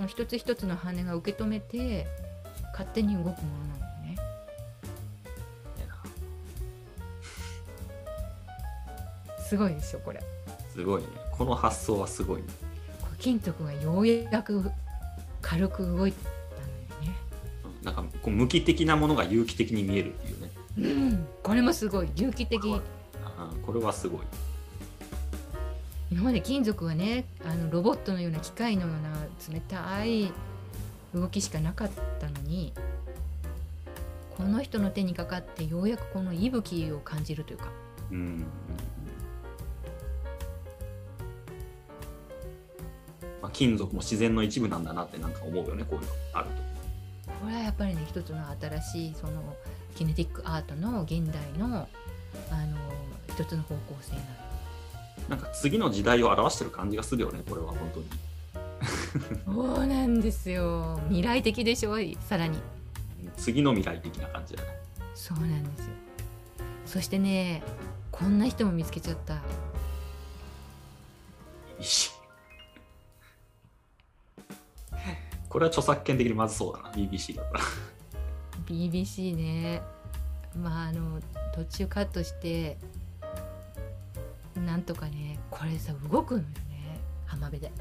[0.07, 2.07] 一つ一つの羽が受け止めて
[2.71, 3.33] 勝手に動くもの
[3.67, 3.76] な
[9.47, 10.21] すごいでしょこれ。
[10.73, 11.07] すごいね。
[11.31, 12.47] この発想はすごいね。
[13.01, 14.69] これ金属がようやく
[15.41, 17.15] 軽く動いたのよね。
[17.79, 17.85] うん。
[17.85, 20.51] なんかこう無機的なものが有機的に見えるっていうね。
[20.77, 20.81] う
[21.15, 21.27] ん。
[21.43, 22.09] これもすごい。
[22.17, 22.59] 有機的。
[23.25, 24.21] あーこれはすごい。
[26.11, 30.31] 今まで金属はねあのロボットのような機械のような冷たい
[31.13, 31.89] 動きしかなかっ
[32.19, 32.73] たのに
[34.37, 37.69] この人の手にかかってようやくこの息吹を感じるというか。
[38.11, 38.45] うん
[43.41, 46.47] まあ、金属も自然の一部なんだなってなんか思うよねこういうのある
[47.25, 47.31] と。
[47.39, 49.55] これはやっぱりね一つの新しいその
[49.95, 51.87] キネティックアートの現代の
[52.51, 52.77] あの
[53.27, 54.25] 一つの方向性なの。
[55.29, 58.05] なんか次の時代を表してる感じがするよねこれは本当に。
[59.45, 60.99] そうなんですよ。
[61.07, 62.57] 未来的でしょさらに。
[63.35, 64.69] 次の未来的な感じだね。
[65.13, 65.91] そうなんですよ。
[66.85, 67.61] そしてね
[68.11, 69.41] こんな人も見つけちゃった
[75.57, 76.91] これは著作権的にまずそうだな。
[76.91, 77.63] BBC だったら
[78.67, 79.81] BBC ね。
[80.55, 81.19] まああの
[81.55, 82.77] 途中カットして
[84.55, 86.99] なんとかねこれさ動くのよね。
[87.25, 87.71] 浜辺で。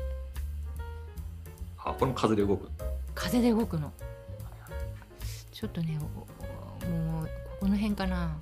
[1.77, 2.71] あこれも風で動く。
[3.15, 3.93] 風で動くの。
[5.53, 8.39] ちょっとねもうここの辺かな。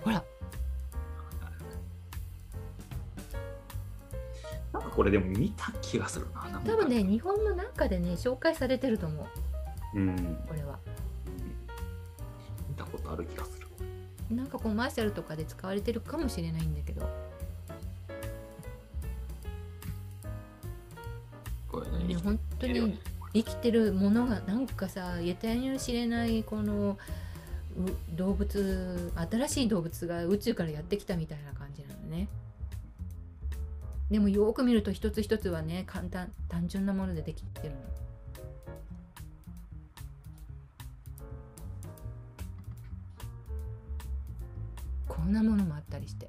[0.00, 0.22] ほら
[4.72, 6.48] なんかこれでも見た気がするな。
[6.48, 9.26] なんか多分ね日本の中でね紹介されてると思
[9.94, 9.98] う。
[9.98, 10.38] うん。
[10.48, 10.78] これは。
[12.68, 13.66] 見たことある気がする。
[14.34, 17.08] なんかコマーシャルとかで使われてるかもしれないんだけど。
[21.68, 22.98] これねね本当に
[23.32, 26.98] 生きてるものがなんかさ得体に知れないこの
[27.76, 32.28] う動物新しい動物が宇宙からやってきたみたいな感じなのね
[34.12, 37.76] でもよく見ると一つ一つはね簡単単純なものでできてるの。
[45.08, 46.28] こんなものもあったりして、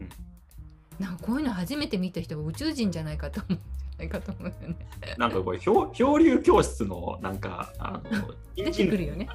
[0.00, 1.04] うん。
[1.04, 4.76] なんかこういうの初めて見た人が宇宙人じゃないかと思うんじゃないかと思うよね。
[5.18, 9.28] なんかこれ漂漂流教室のなんかあの 出てくるよね。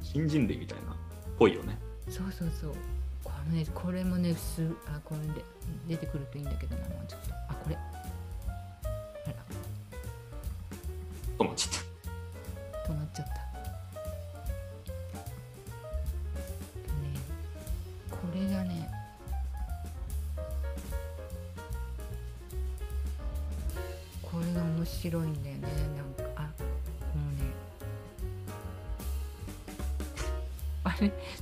[0.00, 0.96] 新人類みたいなっ
[1.38, 1.78] ぽいよね。
[2.08, 2.74] そうそうそう
[3.42, 5.44] これねこれもねすあこれで
[5.88, 7.34] 出てくるといいんだけどなもうちょっと。
[7.48, 7.76] あこれ。
[7.76, 7.80] あ
[9.28, 9.34] ら。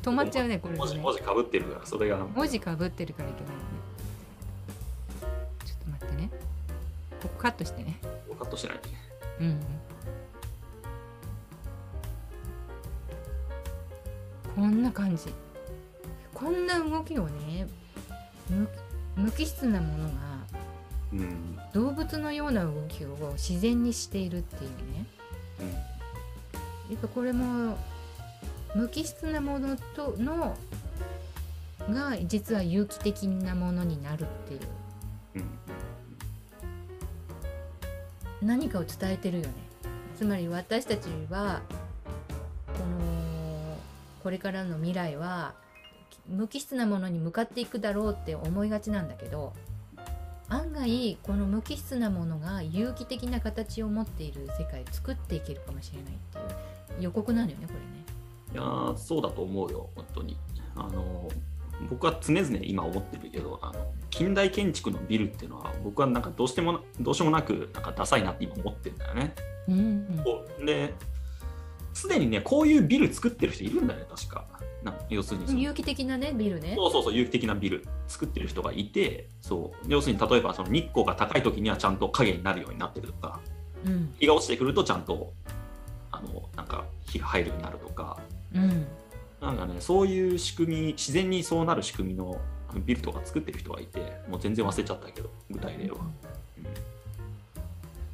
[0.02, 0.86] 止まっちゃうねこれでね。
[0.88, 2.16] た文字文字かぶってるからそれが。
[2.18, 3.64] 文字かぶってるからいけないよね。
[5.64, 6.30] ちょっと待ってね。
[7.22, 7.98] ここカットしてね。
[8.38, 8.78] カットしてない
[9.40, 9.60] うんうん。
[14.56, 15.26] こんな感じ。
[16.34, 17.66] こんな動きをね
[18.48, 18.68] 無
[19.16, 20.10] 無機質なものが
[21.12, 21.58] うん。
[21.72, 25.06] 動物のような動きを自然にしているっていうね。
[25.60, 25.68] うん。
[25.70, 27.76] やっぱこれも
[28.74, 30.56] 無機質なものとの
[31.88, 34.60] が実は有機的なものになるっていう
[35.36, 35.60] うん
[38.46, 39.52] 何かを伝えてるよね
[40.16, 41.62] つまり私たちは
[42.66, 43.76] この
[44.22, 45.54] これからの未来は
[46.28, 49.52] 無機質なものに向かっていくだろうって思いがちなんだけど
[50.48, 57.99] 案外この無機質なものが有機的な形を持っている世界を作っていけるかもしれないっていう予告なのよねこれね。
[58.52, 60.36] いやーそうだと思うよ本当に。
[60.76, 61.28] あの
[61.88, 69.34] 僕は常々今思ってるけどあの近代建築のビルっていうのは僕はなんかどうしてもどうしようもなくなんかダサいなって今思ってるんだよね。
[69.68, 69.76] うん。
[70.58, 70.62] う。
[70.62, 70.92] んで
[71.92, 74.44] すでにねこういうビル作ってる人いるんだよね確か。
[74.82, 76.74] な要するに有機的なねビルね。
[76.76, 77.86] そうそうそう有機的なビル。
[78.08, 79.86] 作ってる人がいてそう。
[79.88, 83.40] 要するに例えばその日光が高い時にはちゃんと影になるようになってるとか
[83.86, 84.14] うん。
[84.18, 85.32] 日が落ちてくるとちゃんと
[86.12, 88.18] あのなんか日が入るようになるとか
[88.54, 88.86] うん。
[89.40, 92.38] なんかねそういう仕組み自然にそうなる仕組みの
[92.84, 96.10] ビルとか作ってる人がいてもう全然忘れちゃったけど具体例は、うん。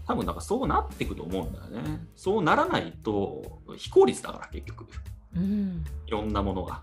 [0.07, 2.07] 多分なんかそうなっていくと思うんだよね。
[2.15, 4.87] そうならないと非効率だから結局。
[5.37, 5.85] うん。
[6.07, 6.83] いろんなものが。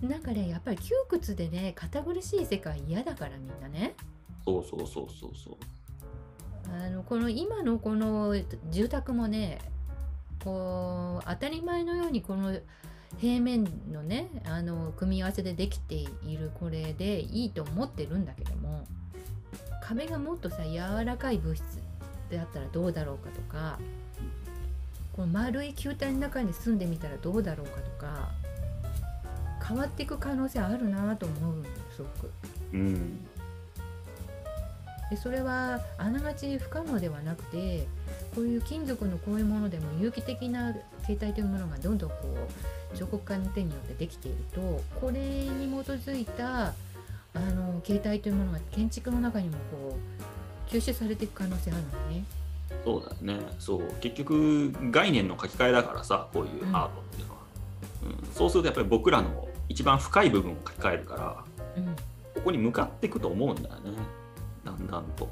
[0.00, 3.94] なんかねやっぱり窮屈でね堅苦しい世界嫌だからみんなね。
[4.44, 5.54] そうそうそうそうそう。
[6.72, 8.34] あのこの今のこの
[8.70, 9.58] 住宅もね
[10.44, 12.54] こう当たり前のようにこの
[13.18, 18.86] 平面のねあの組み合わせでできているこれでいいと思ってるんだけども
[19.82, 21.62] 壁がもっとさ柔らかい物質
[22.30, 23.78] であったらどうだろうかとか
[25.14, 28.30] この丸い球体の中に住んでみたらどうだろうかとか
[29.66, 31.64] 変わっていく可能性あるなと思うの
[31.94, 32.30] すごく。
[32.72, 33.26] うん
[35.10, 37.86] でそれはあながち不可能ではなくて
[38.34, 40.74] こういう金属のこういうものでも有機的な
[41.06, 42.16] 形態というものがどんどんこ
[42.92, 46.74] う彫刻家の手によってできているとこれに基づいた
[47.34, 49.96] あの形態というものが建築の中にもこ
[50.70, 52.24] う吸収されていく可能性あるのね。
[52.84, 53.46] そうだよね。
[53.58, 53.82] そう。
[54.00, 57.40] 結局概念の書き換えだからさこういうアートっていうのは、
[58.04, 58.34] うん。
[58.34, 61.44] そうするとやっぱり僕らの一番深い部分を書き換えるから
[61.76, 63.92] うん、ここに向かっていくと思うんだよね。
[64.64, 65.28] だんだんと。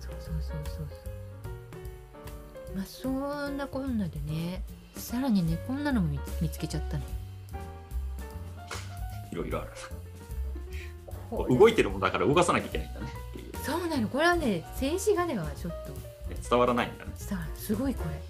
[0.00, 1.09] そうそうそうそう。
[2.74, 3.08] まあそ
[3.48, 4.62] んなこんなでね
[4.96, 6.08] さらにねこんなのも
[6.40, 7.04] 見つけちゃったの。
[9.32, 9.70] いろいろある。
[11.56, 13.06] 動いてるもんだから動かさなきゃいけないんだね。
[13.30, 14.08] っていう、ね、そうなの。
[14.08, 15.92] これはね静止画ではちょっと。
[16.48, 17.12] 伝わらないんだね。
[17.16, 18.20] さあすごいこれ。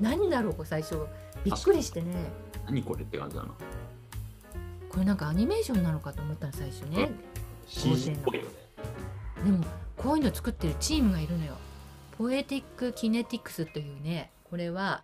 [0.00, 1.06] 何だろう最初。
[1.44, 2.14] びっくりしてね。
[2.66, 3.48] 何これって感じだな。
[4.88, 7.10] これなんかアニメーションなのかと思ったの最初ね。
[7.66, 8.48] CG っぽいよね。
[9.44, 9.64] でも
[9.96, 11.54] こういうの作ってるチームがいるのよ
[12.18, 15.02] ポエティック・キネティクスというねこれは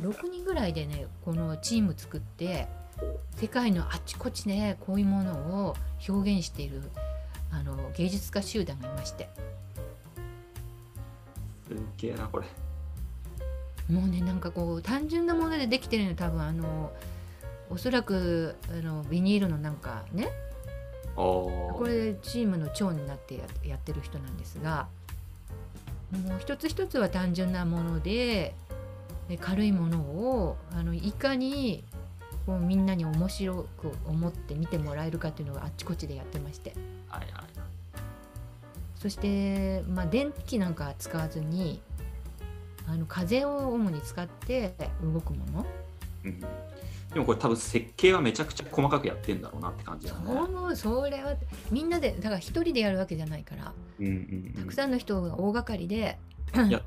[0.00, 2.68] 6人ぐらいでねこのチーム作って
[3.36, 5.32] 世界のあちこちねこういうもの
[5.66, 5.76] を
[6.08, 6.82] 表現している
[7.50, 9.28] あの芸術家集団がいまして。
[11.66, 12.46] すっげえなこれ。
[13.92, 16.42] もうねなんかこう単純なものでできてるの多分。
[16.42, 16.92] あの
[17.68, 20.28] おそらくあのビニールのなんかね。
[21.14, 24.86] これチームの長になってややってる人なんですが
[26.12, 28.54] もう一つ一つは単純なもので
[29.28, 31.82] で軽いものをあのいかに
[32.46, 36.74] こうみんなに面白く思って見てもらえるかっていうのがあっちこっちでやってまして。
[37.08, 37.66] はいはい
[38.96, 41.80] そして、まあ、電気なんか使わずに
[42.88, 45.66] あの風を主に使って動くもの。
[46.24, 46.40] うん、
[47.12, 50.20] でもこれ多分設計はめちゃくちゃ細かくやってんだろうなって感じだね。
[50.26, 51.34] そうそれは
[51.70, 54.62] みんなでだから一人でやるわけじゃないからうんうんうん。
[54.62, 56.18] たくさんの人が大掛かりで、
[56.54, 56.82] や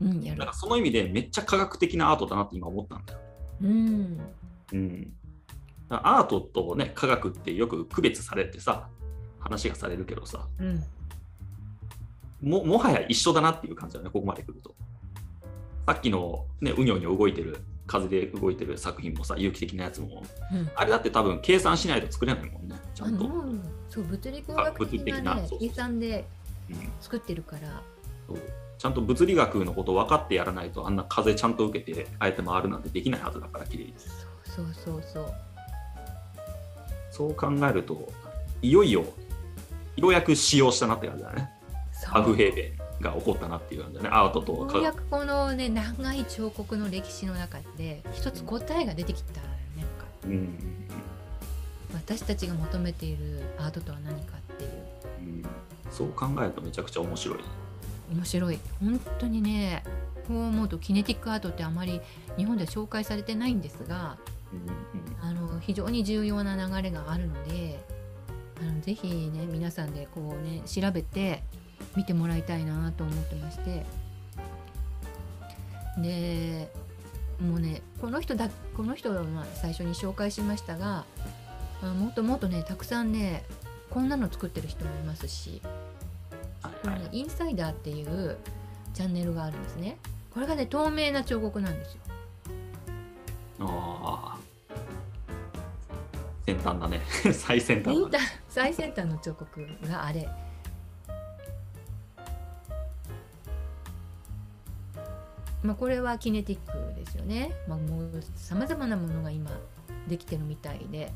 [0.00, 0.38] うんうん、やる。
[0.38, 3.18] だからその意味でめっちゃ科学的なアートだなって今思ったんだよ。
[3.62, 4.20] うん。
[4.72, 5.12] うん、
[5.88, 8.88] アートとね科学ってよく区別されてさ
[9.38, 10.84] 話がされるけどさうん。
[12.42, 14.74] ももはや一緒だなっていう感じだねここまで来ると。
[15.86, 17.58] さっきのねうにょうにょ動いてる
[17.92, 20.22] 風で動いてる作品もさ有機的なやつも。
[20.52, 20.70] うん。
[20.74, 23.24] あれだって多分計算しないと作れないもんねちゃあんと。
[23.24, 23.44] の
[23.90, 26.24] そう物理工学的物理的なね計算で
[26.70, 26.76] うん。
[27.00, 27.82] 作ってるから。
[28.26, 28.38] そう。
[28.78, 33.94] ちゃんと物理学のこと分かってやらないとあんな風ちゃんと受けてあえて回るなんてできないはずだから綺麗に。
[34.44, 35.34] そうそうそうそう。
[37.10, 38.10] そう考えると
[38.62, 39.04] いよいよ
[39.96, 41.50] ようやく使用したなって感じだね。
[41.92, 42.12] そう。
[42.14, 42.72] 核兵弁
[43.02, 44.10] が起こったなっていう感じだね。
[44.12, 49.52] アートとようやくこのね長い彫刻の歴史の中で一つ答えが出てきたよね
[50.24, 50.58] うんうん。
[51.94, 54.70] 私たちが求めているアートとは何かっていう。
[55.20, 55.26] うん。
[55.26, 55.46] うん
[55.90, 57.38] そう考えるとめちゃくちゃ面白い。
[58.10, 58.58] 面白い。
[58.80, 59.84] 本当にね
[60.26, 62.00] こう思うとキネティックアートってあまり
[62.38, 64.16] 日本では紹介されてないんですが
[64.52, 65.28] うん。
[65.28, 67.78] あの非常に重要な流れがあるので
[68.60, 71.42] あのぜひね皆さんでこうね調べて
[71.96, 73.84] 見てもらいたいなと思ってまして。
[75.98, 76.70] で
[77.40, 81.04] もうねこの人だこの人はまあ最初に紹介しましたが
[81.82, 83.44] あもっともっとねたくさんね
[83.90, 85.60] こんなの作ってる人もいますし。
[86.82, 88.36] これねインサイダーっていう
[88.94, 89.98] チャンネルがあるんですね。
[90.32, 92.00] これがね透明な彫刻なんですよ。
[93.60, 94.38] ああ
[96.44, 97.00] 先端だね。
[97.32, 98.24] 最先端だね。
[98.48, 100.28] 最先端の彫刻があれ
[105.62, 109.50] まあこれはキネティックですよね、まあ、もうさまざまなものが今
[110.08, 111.12] できてるみたいで。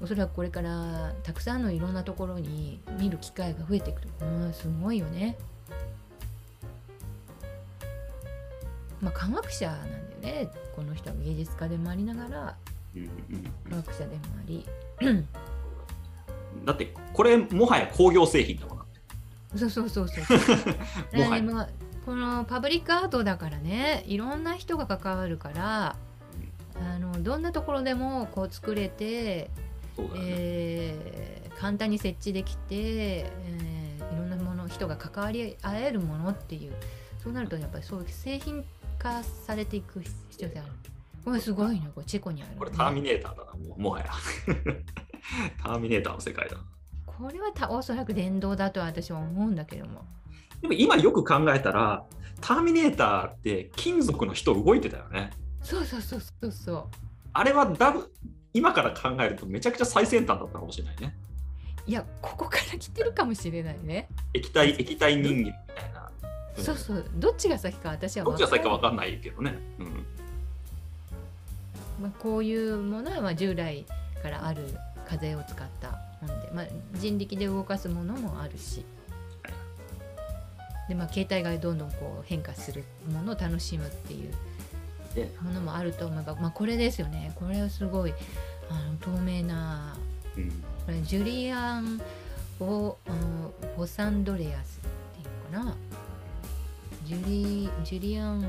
[0.00, 4.08] おそらくこれからたくさんのいろんなところに見る機会が増えてくる。
[4.20, 5.36] うんすごいよね。
[9.00, 10.50] まあ科学者なんだよね。
[10.76, 12.56] この人は芸術家でもありながら。
[13.68, 14.66] 科学者でもあり。
[15.00, 15.28] う ん
[16.64, 18.84] だってこれもはや工業製品だもんな
[19.56, 20.38] そうそうそうそう。
[21.18, 21.68] もはや
[22.08, 25.94] このパブリックアートだからねいろんな人が関わるから
[26.74, 29.50] あのどんなところでもこう作れて、
[29.98, 30.08] ね。
[30.16, 36.72] えー簡単に設置できて、えーいろんなもの人が関わり合えるものっていう
[37.20, 38.64] そうなるとやっぱりそういう製品
[38.96, 40.68] 化されていく必要性ある
[41.24, 44.06] これすごいねこれチェコにあるのねこれターミネーターだな、もうもはや。
[45.62, 46.56] ターミネーターの世界だ。
[47.04, 50.04] これはたおそらく電動だと私は思うんだけども
[50.62, 52.04] でも今よく考えたら、
[52.40, 55.30] ターミネーターって金属の人動いてたよね。
[55.62, 56.84] そうそうそうそうそう
[57.32, 58.12] あれはだぶ
[58.54, 61.14] 今から考えるとめちゃくちゃ最先端だったかもしれないね。
[61.86, 65.44] いやここから来てるかもしれないね、液体液体人間み
[65.74, 66.10] たいな。
[66.58, 69.56] うんそうそうどっちが先か私はどっちが先か分かかんないけどね。
[69.78, 70.06] うん。
[72.02, 73.84] まあ、こういうものはまあ従来
[74.22, 74.62] からある
[75.08, 75.90] 風を使った
[76.20, 78.84] もので、まあ、人力で動かすものもあるし
[80.88, 84.32] で、まあ、携帯がどんどんこう変化するものを楽しむっていう
[85.14, 88.14] でものもあると思えば、まあ、これですよねこれはすごい
[88.70, 89.96] あの透明な
[90.36, 92.00] うん、これジュリアン・
[92.60, 95.76] ボあのボサンドレアスっていうのかな
[97.04, 98.42] ジュリジュリアン・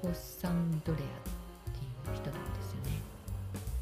[0.00, 3.02] ボサンドレアっていう人なんですよね。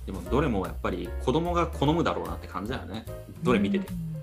[0.07, 3.05] でもどれもやっぱり子供が好むだろうなって感じだよね。
[3.43, 3.89] どれ見てて。
[3.89, 4.16] うん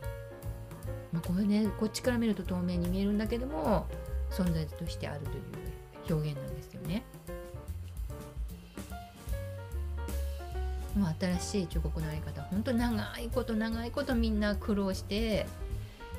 [1.14, 3.86] まあ、これねこっちから見ると透明に見えるんだけども
[4.32, 5.30] 存在としてあると
[6.12, 7.04] いう表現なんですよね。
[10.98, 15.48] もう新しい彫刻のやり方本当に長いこと長いことみんな苦労して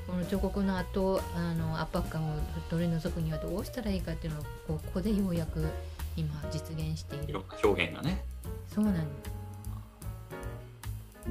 [0.05, 2.39] この彫刻の後あの圧迫感を
[2.69, 5.65] 取り除くにはどうしたらいいかっていうのをこうここでようやく
[6.17, 8.23] 今実現している表現がね。
[8.73, 8.95] そうなん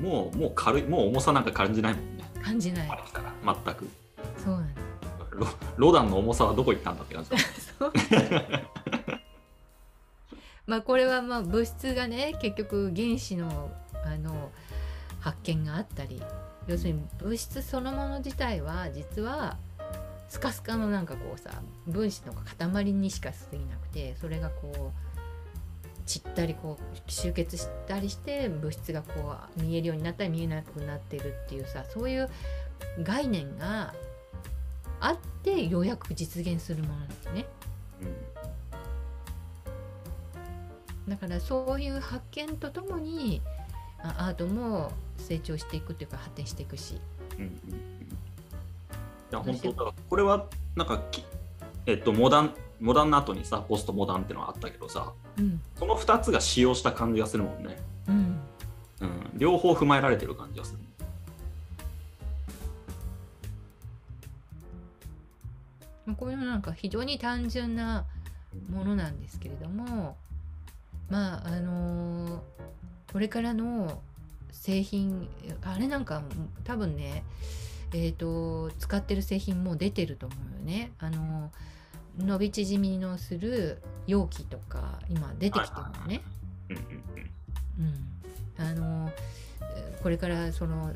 [0.00, 2.13] もうもう軽い、もう重さなんか感じないもんね。
[2.44, 2.88] 感じない。
[2.90, 3.88] あれ来たら全く。
[4.44, 4.74] そうなん
[5.34, 7.30] ロロダンの重さはどこ行ったんだって感じ
[10.66, 13.70] まあこれはまあ物質がね結局原子の
[14.04, 14.50] あの
[15.20, 16.22] 発見があったり
[16.66, 19.56] 要するに物質そのもの自体は実は
[20.28, 21.50] スカスカのなんかこうさ
[21.86, 25.13] 分子の塊にしか過ぎなくてそれがこう
[26.06, 32.28] 散ったりこう集結したりして物質がこう見えるようになったり見えなくなってるっていうさそういう
[33.02, 33.94] 概念が
[35.00, 37.46] あってようやく実現するものなんですね。
[41.08, 43.42] だからそういう発見とともに
[44.02, 46.98] アートも成長していくというか発展していくし
[47.38, 47.52] うんうんい
[49.30, 50.46] や本当だこれは
[50.76, 51.02] なんか
[51.86, 52.54] えっとモダン
[52.84, 55.58] モダンの後にさポストモダンってのがあったけどさうん。
[55.74, 57.78] その2つが使用した感じがするもんね、
[58.08, 58.40] うん。
[59.00, 60.78] うん、両方踏まえられてる感じがする。
[66.04, 68.04] まあこういうのなんか非常に単純な
[68.70, 70.18] ものなんですけれども
[71.08, 72.38] まああのー
[73.14, 74.02] これからの
[74.50, 75.28] 製品
[75.62, 76.24] あれなんか
[76.64, 77.22] 多分ね
[77.92, 80.90] えー、と使ってる製品も出てると思うよね。
[80.98, 81.52] あの
[82.18, 86.22] 伸び縮みのする容器とか今出てきてるのね。
[86.70, 86.84] うんうん
[88.58, 89.10] うん、あの
[89.60, 90.92] えーこれからその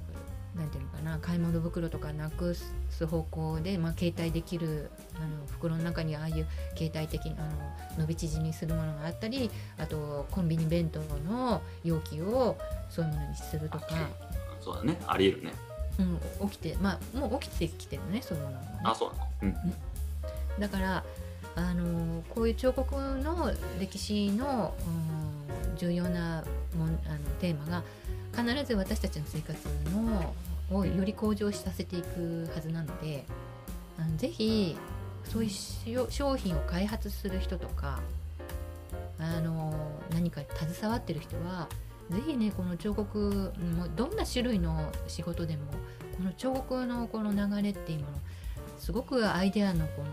[0.54, 2.54] なんていうのかな買い物袋とかなく
[2.90, 6.46] す方向で、まあ、携帯できるあの袋の中にああいう
[6.76, 11.00] 携帯的なあの伸び縮みするものがあったりあとコンビニ弁当
[11.30, 12.58] の容器を
[12.90, 15.00] そういうものにするとか、うんそうだね。
[15.06, 15.52] ありえるね。
[16.40, 18.80] うん、起きてまあもう起きてきてるねそういうものもね。
[18.84, 19.28] あそうなの。
[19.42, 19.74] うん
[20.58, 21.04] だから
[21.56, 24.74] あのこういう彫刻の歴史の、
[25.76, 26.44] 重要な
[26.76, 27.82] もんあのテーマが
[28.52, 29.58] 必ず私たちの生活
[29.94, 30.34] の
[30.70, 33.24] をより向上させていくはずなので
[33.96, 34.76] あのぜひ
[35.24, 38.00] そういう商品を開発する人とか
[39.18, 39.72] あの
[40.10, 41.68] 何か携わってる人は
[42.10, 45.62] ぜひねこの彫刻もどんな種類の仕事でも
[46.16, 48.18] この彫刻のこの流れっていうもの
[48.78, 50.08] すごくアイデアのこの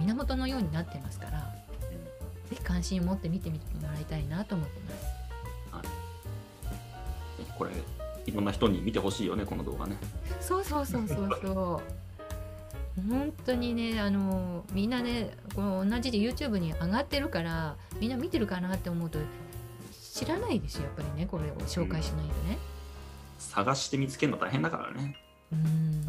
[0.00, 1.38] 源のようになってますから
[2.48, 5.20] ぜひ関心を持って見てみてもらいたいなと思ってます。
[7.56, 7.70] これ
[8.26, 9.96] いろんな人に見てほしいよねこの動画ね
[10.40, 11.82] そうそうそうそうそ
[12.96, 13.02] う。
[13.08, 19.18] 本当にねあのみんなねこの同じで YouTube に上がってるからみんな見てるかなって思うと
[19.92, 22.58] 知らないですよやっぱりねこれを紹介しないとね。
[23.38, 25.16] 探して見つけるの大変だからね
[25.52, 26.06] うん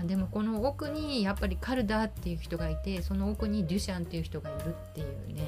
[0.00, 5.42] あ、でもこの奥にやっぱりカルダーっていう人がいてその奥にデュシャンっていう人がいるっていうね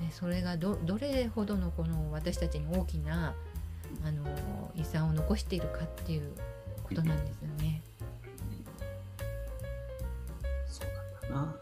[0.00, 3.34] ねそれがどどれほどのこの私たちに大きな
[4.04, 4.24] あの
[4.74, 6.32] 遺産を残しているかっていう
[6.82, 7.82] ことなんですよね。
[10.66, 11.56] そうなんだな。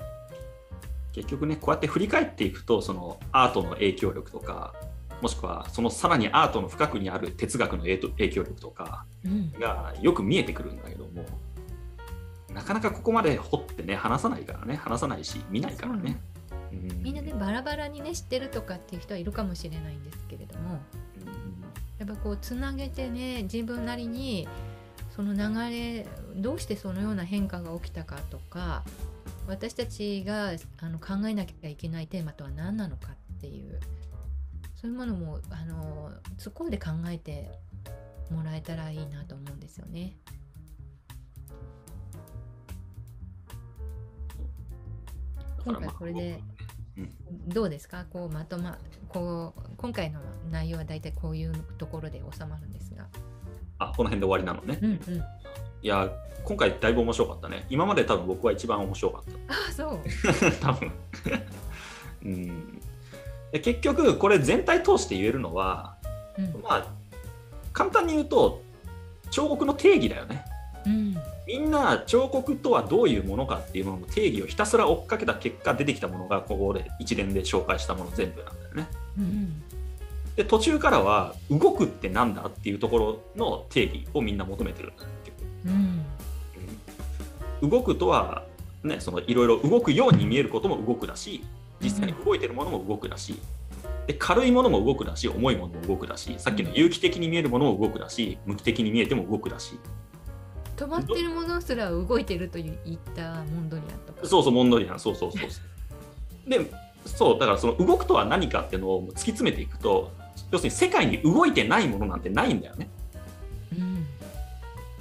[1.13, 4.75] 結局ねこうやって振り返っていくとそのアートの影響力とか
[5.21, 9.05] もしくはそのさらにアートの深くにある哲学の影響力とか
[9.59, 11.27] がよく見えてくるんだけども、うん、
[12.55, 16.19] なかなかここまで掘ってね話さないからね話さないし見ないからね。
[16.73, 20.79] うん、みんなねバラバラにね知ってるとかっていう人はいるかもしれないんですけれども、
[21.21, 24.49] うん、やっぱこうつなげてね自分なりに
[25.15, 28.85] その流れどうしてそのような変化が起きたかとか
[29.49, 33.81] 私たちがあの考えなきゃいけないテーマとは何なのかっていう
[34.81, 37.51] そういうものもあの突っ込んで考えて
[38.31, 40.17] もらえたらいいなと思うんですよね。
[45.65, 46.41] 今回これで
[47.49, 48.05] どうですか？
[48.13, 53.07] こうまとまこう今回の内容は大体こういうところで収まるんですが。
[53.79, 54.79] あこの辺で終わりなのね。
[54.83, 55.25] うんうん。
[55.83, 56.11] いや
[56.45, 57.67] 今回だいぶ面白かったね。
[57.71, 59.55] 今まで多分僕は一番面白かった。
[59.55, 60.01] あそう。
[60.61, 60.93] 多分。
[62.25, 62.81] うん。
[63.53, 65.97] で結局これ全体通して言えるのは、
[66.39, 66.87] うん、まあ
[67.73, 68.63] 簡単に言うと
[69.31, 70.45] 彫刻の定義だよね、
[70.87, 71.17] うん、
[71.47, 79.63] みんな彫刻とはどういうものかっていうものの定義をひたすら追っかけた結果出てきたものがここで一連で紹介したもの全部なんだよね、うん、
[80.37, 85.05] で途中からは動くってなんだっていうところの定義をみんな求めてるんだ
[87.63, 87.67] う。
[87.67, 88.45] ん、動くとは
[88.83, 91.45] ねそのいろいろ動くように見えることも動くだし
[91.83, 93.41] 実際に動いてるものも動くだし、
[94.07, 99.79] で軽いものも動くだし重いものも動くだしさっきの有機的に見えるものも動くだし無機的に見えても動くだし
[100.81, 104.27] 止まってるものすら動いてるといったモンドリアンとか。
[104.27, 106.59] そうそうモンドリアンそうそうそうで
[107.05, 110.11] そうだからその動くとは何かっていうのを突き詰めていくと
[110.51, 112.89] 要するに世界に動いてないものなんてないんだよね。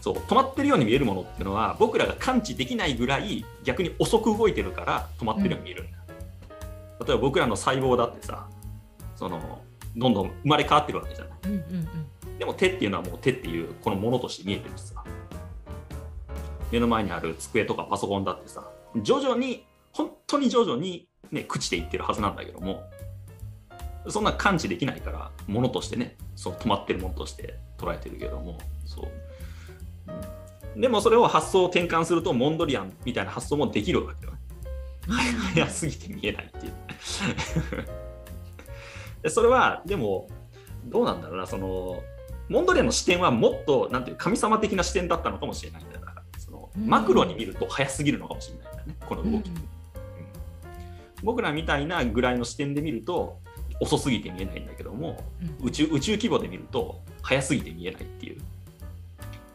[0.02, 5.98] そう止まってるように見えるものっていうのは僕らが感知できないぐらい逆に遅く動いてるから止まってるように見えるんだ、
[7.00, 8.48] うん、例えば僕らの細胞だってさ
[9.18, 9.62] その
[9.98, 11.60] どんどん生まれ変わってるわけじゃない、うんうん
[12.26, 15.04] うん、でも手っていうのはもう手っていうこのものとして見えてるしさ
[16.72, 18.68] 目の前にある机とかパソコンだってさ
[19.02, 22.84] 徐々に本当に徐々にね朽ちていってるはずなんだけども
[24.08, 29.12] そんな感知できないからものとしてねその止まってるものとして捉えてるけどもそう。
[30.76, 34.38] でもそれを発想を転換するとモンドリアンみたいな発想もできるわけよね。
[35.54, 36.74] 早すぎて見えないっていう。
[39.30, 40.28] それはでも
[40.86, 42.02] どうなんだろうなその
[42.48, 45.89] モンドリアンの視点はもっとなんていう神様的な視点だったのかもしれない。
[46.78, 49.38] マクロに見ると早すぎるのかもしれないんだねこの動き、うん。
[49.38, 49.44] うん、
[51.24, 53.40] 僕らみたいなぐらいの視点で見ると
[53.80, 55.24] 遅すぎて見えないんだけども、
[55.62, 58.42] うん、宇宙宇宙規模で見ると早すぎて見えないっていう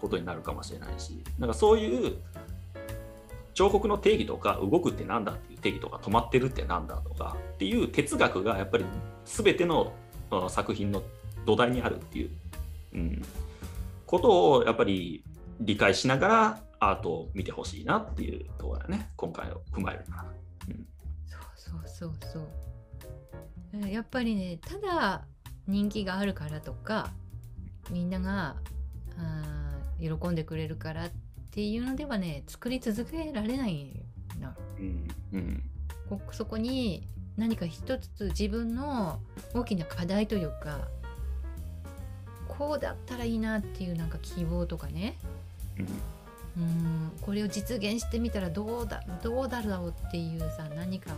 [0.00, 2.16] ことになるかもしれないしなんかそういう
[3.54, 8.84] 彫刻の定義とか動くってなんだっていう定義とか止まってるってなんだとかっていう哲学がやっぱり
[9.24, 9.92] 全ての
[10.48, 11.02] 作品の
[11.46, 12.30] 土台にあるっていう、
[12.94, 13.22] うん、
[14.06, 15.22] ことをやっぱり
[15.60, 16.60] 理解しながら
[16.90, 19.10] アートを見てほしいなっていうところだね。
[19.16, 20.24] 今回を踏まえるなら、
[20.68, 20.86] うん、
[21.26, 23.88] そうそうそうそう。
[23.88, 25.24] やっぱりねただ
[25.66, 27.10] 人気があるからとか
[27.90, 28.56] みんなが
[29.18, 31.10] あ喜んでくれるからっ
[31.50, 34.04] ていうのではね作り続けられない
[34.40, 35.62] な、うんうん、
[36.08, 39.18] こそこに何か一つ自分の
[39.54, 40.88] 大きな課題というか
[42.46, 45.16] こうだったらいいなっていうなんか希望とかね、
[45.78, 45.88] うん、
[46.56, 51.10] うんこれを実現してみたらどうだどうだろうっていうさ何か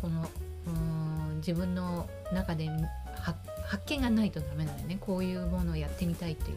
[0.00, 0.28] この
[0.66, 2.68] うん自分の中で
[3.64, 6.56] 発見がないとダメなのねこういうものをやってみたいっていう。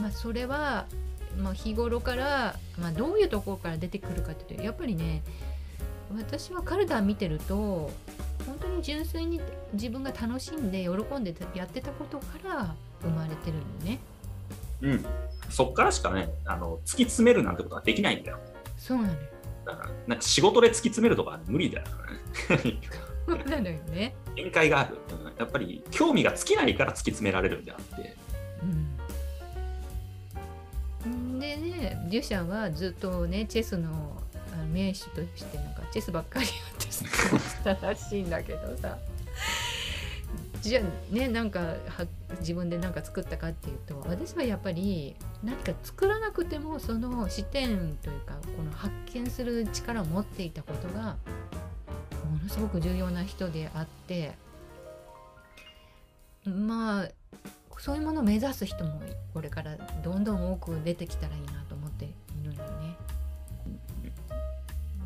[0.00, 0.86] まあ、それは、
[1.36, 5.22] まあ、日頃から、まあ、どういうところから出てくるかっていうとやっぱりね
[6.16, 7.90] 私はカルダ見てると
[8.46, 9.40] 本当に純粋に
[9.72, 13.98] 自分が楽しんで喜んでやってたことから生まれてるのね。
[14.80, 15.06] うん、
[15.50, 18.38] そっからしかねあの突き詰めるなんてことはできないんだよ。
[18.76, 19.18] そうなのよ。
[19.66, 21.86] だからなんか仕事で突き詰めるとか無理だよ
[22.64, 22.78] ね。
[23.26, 24.14] そうなのよね。
[24.34, 25.26] 限界がある、うん。
[25.36, 28.16] やっぱり興味が尽きないから突き詰められるんであって。
[28.62, 28.98] うん
[31.38, 34.20] でねデュシャンはずっとねチェスの
[34.72, 36.52] 名手としてなんかチェスばっかりや
[37.72, 38.98] ってたらしいんだけどさ
[40.60, 41.74] じゃあねなんか
[42.40, 51.16] 自分で何か作ったかっていうと私はやっぱり何か作らなくてもその視点というかこの発見する力を持っていたことが
[52.28, 54.32] ものすごく重要な人であって
[56.44, 57.08] まあ
[57.78, 59.00] そういうものを目指す人も
[59.32, 62.08] これからどんどん多く出てきたらいいなと思ってい
[62.42, 62.96] るのよね。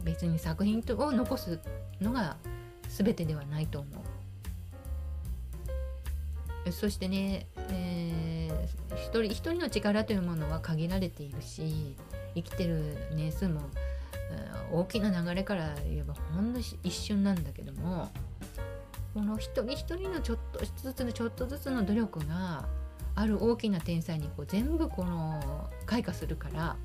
[0.05, 1.61] 別に作品を残す
[2.01, 2.37] のが
[2.89, 4.12] 全てではないと思う。
[6.71, 11.97] そしてね、えー、一人一人の力というものは限られているし
[12.35, 13.61] 生きてる年数も
[14.73, 18.11] 大きな流れから言えばほんの一瞬なんだけども
[19.15, 22.65] この一人一人のちょっとずつのちょっとずつの努力が
[23.15, 26.77] ある大きな天才にこう全部この開花するから、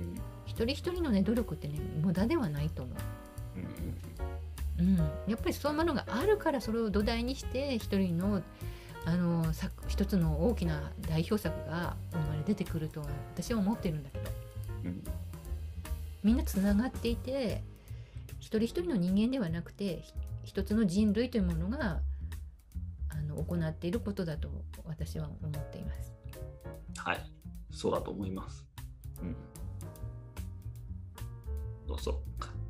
[0.00, 0.14] うん、
[0.44, 2.96] 一人一人のね努力ってね無駄ではないと思う。
[4.78, 8.42] うん、やっぱりそういうものがあるからそれを土台にして一人の
[9.06, 14.30] あの作一つの大きな代表作が生まれ出てくるとは私は思ってるんだけど、
[14.84, 15.04] うん、
[16.24, 17.62] みんなつながっていて
[18.40, 20.02] 一人一人の人間ではなくて
[20.42, 22.00] 一つの人類というものが
[23.08, 24.50] あの行っていることだと
[24.84, 26.12] 私は思っています。
[26.96, 27.20] はい。
[27.70, 28.66] そうだと思います。
[29.22, 29.36] うん。
[31.98, 32.16] そう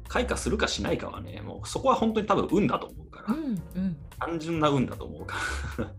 [0.08, 3.48] 開花するかしないかはねもうそこは本当に多分運だと思うから、うんう
[3.80, 5.36] ん、単純な運だと思うか。
[5.78, 5.90] ら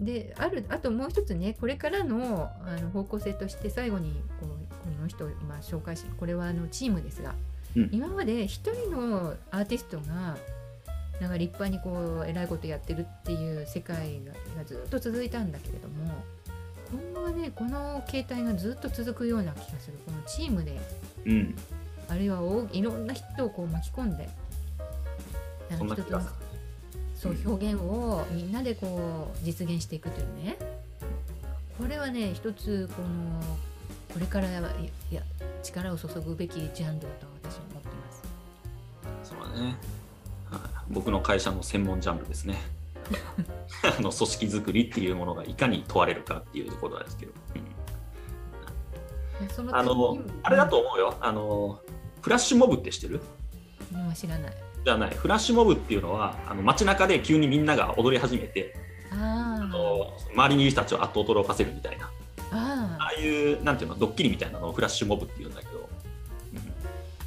[0.00, 7.34] であるあともう一つねこれからのあの方向性として最後にこうこの人、まあ、紹介しこれはあのチームですが、
[7.76, 10.38] うん、今まで一人のアーティストが
[11.20, 14.22] なんか立派にこう偉いことやってるっていう世界
[14.56, 16.24] がずっと続いたんだけれども
[16.90, 19.98] 今後はねこの形態がずっと続くような気がする。
[20.06, 20.80] このチームで、
[21.26, 21.54] うん、
[22.08, 22.40] あるいは
[22.72, 24.28] いろんな人をこう巻き込んで
[25.70, 26.50] なんか一つ
[27.20, 30.56] そう表現をみんなでこう実現していくというね。
[31.78, 33.40] これはね一つこの
[34.12, 34.60] これからや
[35.10, 35.22] や
[35.62, 38.22] 力を注ぐべきジャンルだと私は思ってます。
[39.30, 39.76] そうだね、
[40.50, 40.60] はい、
[40.90, 42.56] 僕の会社の専門ジャンルですね。
[43.98, 47.32] あの組織づくりっていうものがいかに問われるかっていうところですけど、
[49.58, 51.16] うん、あのあれだと思うよ。
[51.20, 51.80] あの
[52.20, 53.20] フラッシュモブって知ってる？
[54.14, 55.10] 知らないじゃない。
[55.10, 58.74] フラッシュモブっていうのはあの街中で急にみんなが踊り始めて
[59.12, 62.10] あの周りにいる人たちをあっと驚かせるみたいな。
[62.52, 65.88] ああいうなんていうのドッキリみたいなのをフラッシュモブっていうんだけど、うん、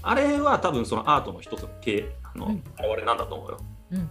[0.01, 3.59] あれは多分そのアートの一つの系あの、うん、なんだと思うよ、
[3.91, 4.09] うんうん、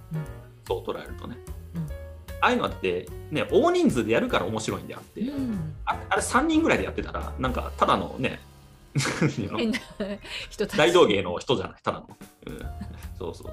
[0.67, 1.37] そう捉えるとね、
[1.75, 8.41] うん、ああいうのってね大人数でやるから面白いんであって、うん、ああれ3人ぐらいでやってたらなんかただのね
[10.77, 12.09] 大道芸の人じゃないただの、
[12.47, 12.59] うん、
[13.19, 13.53] そうそう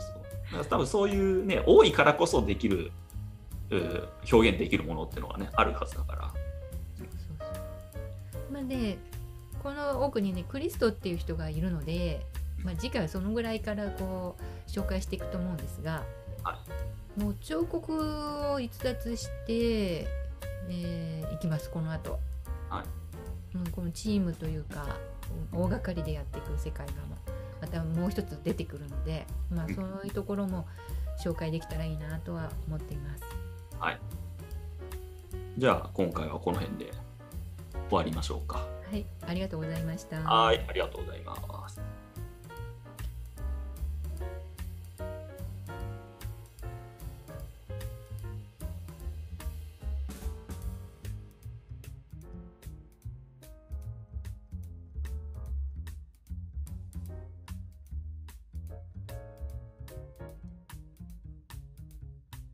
[0.52, 0.66] そう。
[0.66, 2.92] 多分そういうね多いからこそできる
[4.32, 6.34] 表現できるものっていうのがねあるはずだから。
[6.98, 8.52] そうそうそう。
[8.52, 8.98] まあね
[9.62, 12.26] この奥にねクリストっていう人がいるので、
[12.64, 16.04] まあ、次回はそのぐらいからこう紹介していくと思うんですが、
[16.44, 16.58] は
[17.18, 20.08] い、もう彫刻を逸脱して、
[20.70, 22.20] えー、いきますこの後、
[22.70, 22.84] は
[23.54, 24.96] い、うん、このチームというか
[25.52, 26.94] 大掛かりでやっていく世界が
[27.62, 30.66] またもう一つ出てくるので、まあ、そういうところも
[31.24, 33.24] 紹介できたらいいなとは思っています。
[33.80, 34.00] はい。
[35.58, 36.92] じゃあ今回はこの辺で
[37.90, 38.66] 終わりましょうか。
[38.90, 40.22] はい、ありがとうございました。
[40.22, 41.99] はい、ありがとうございます。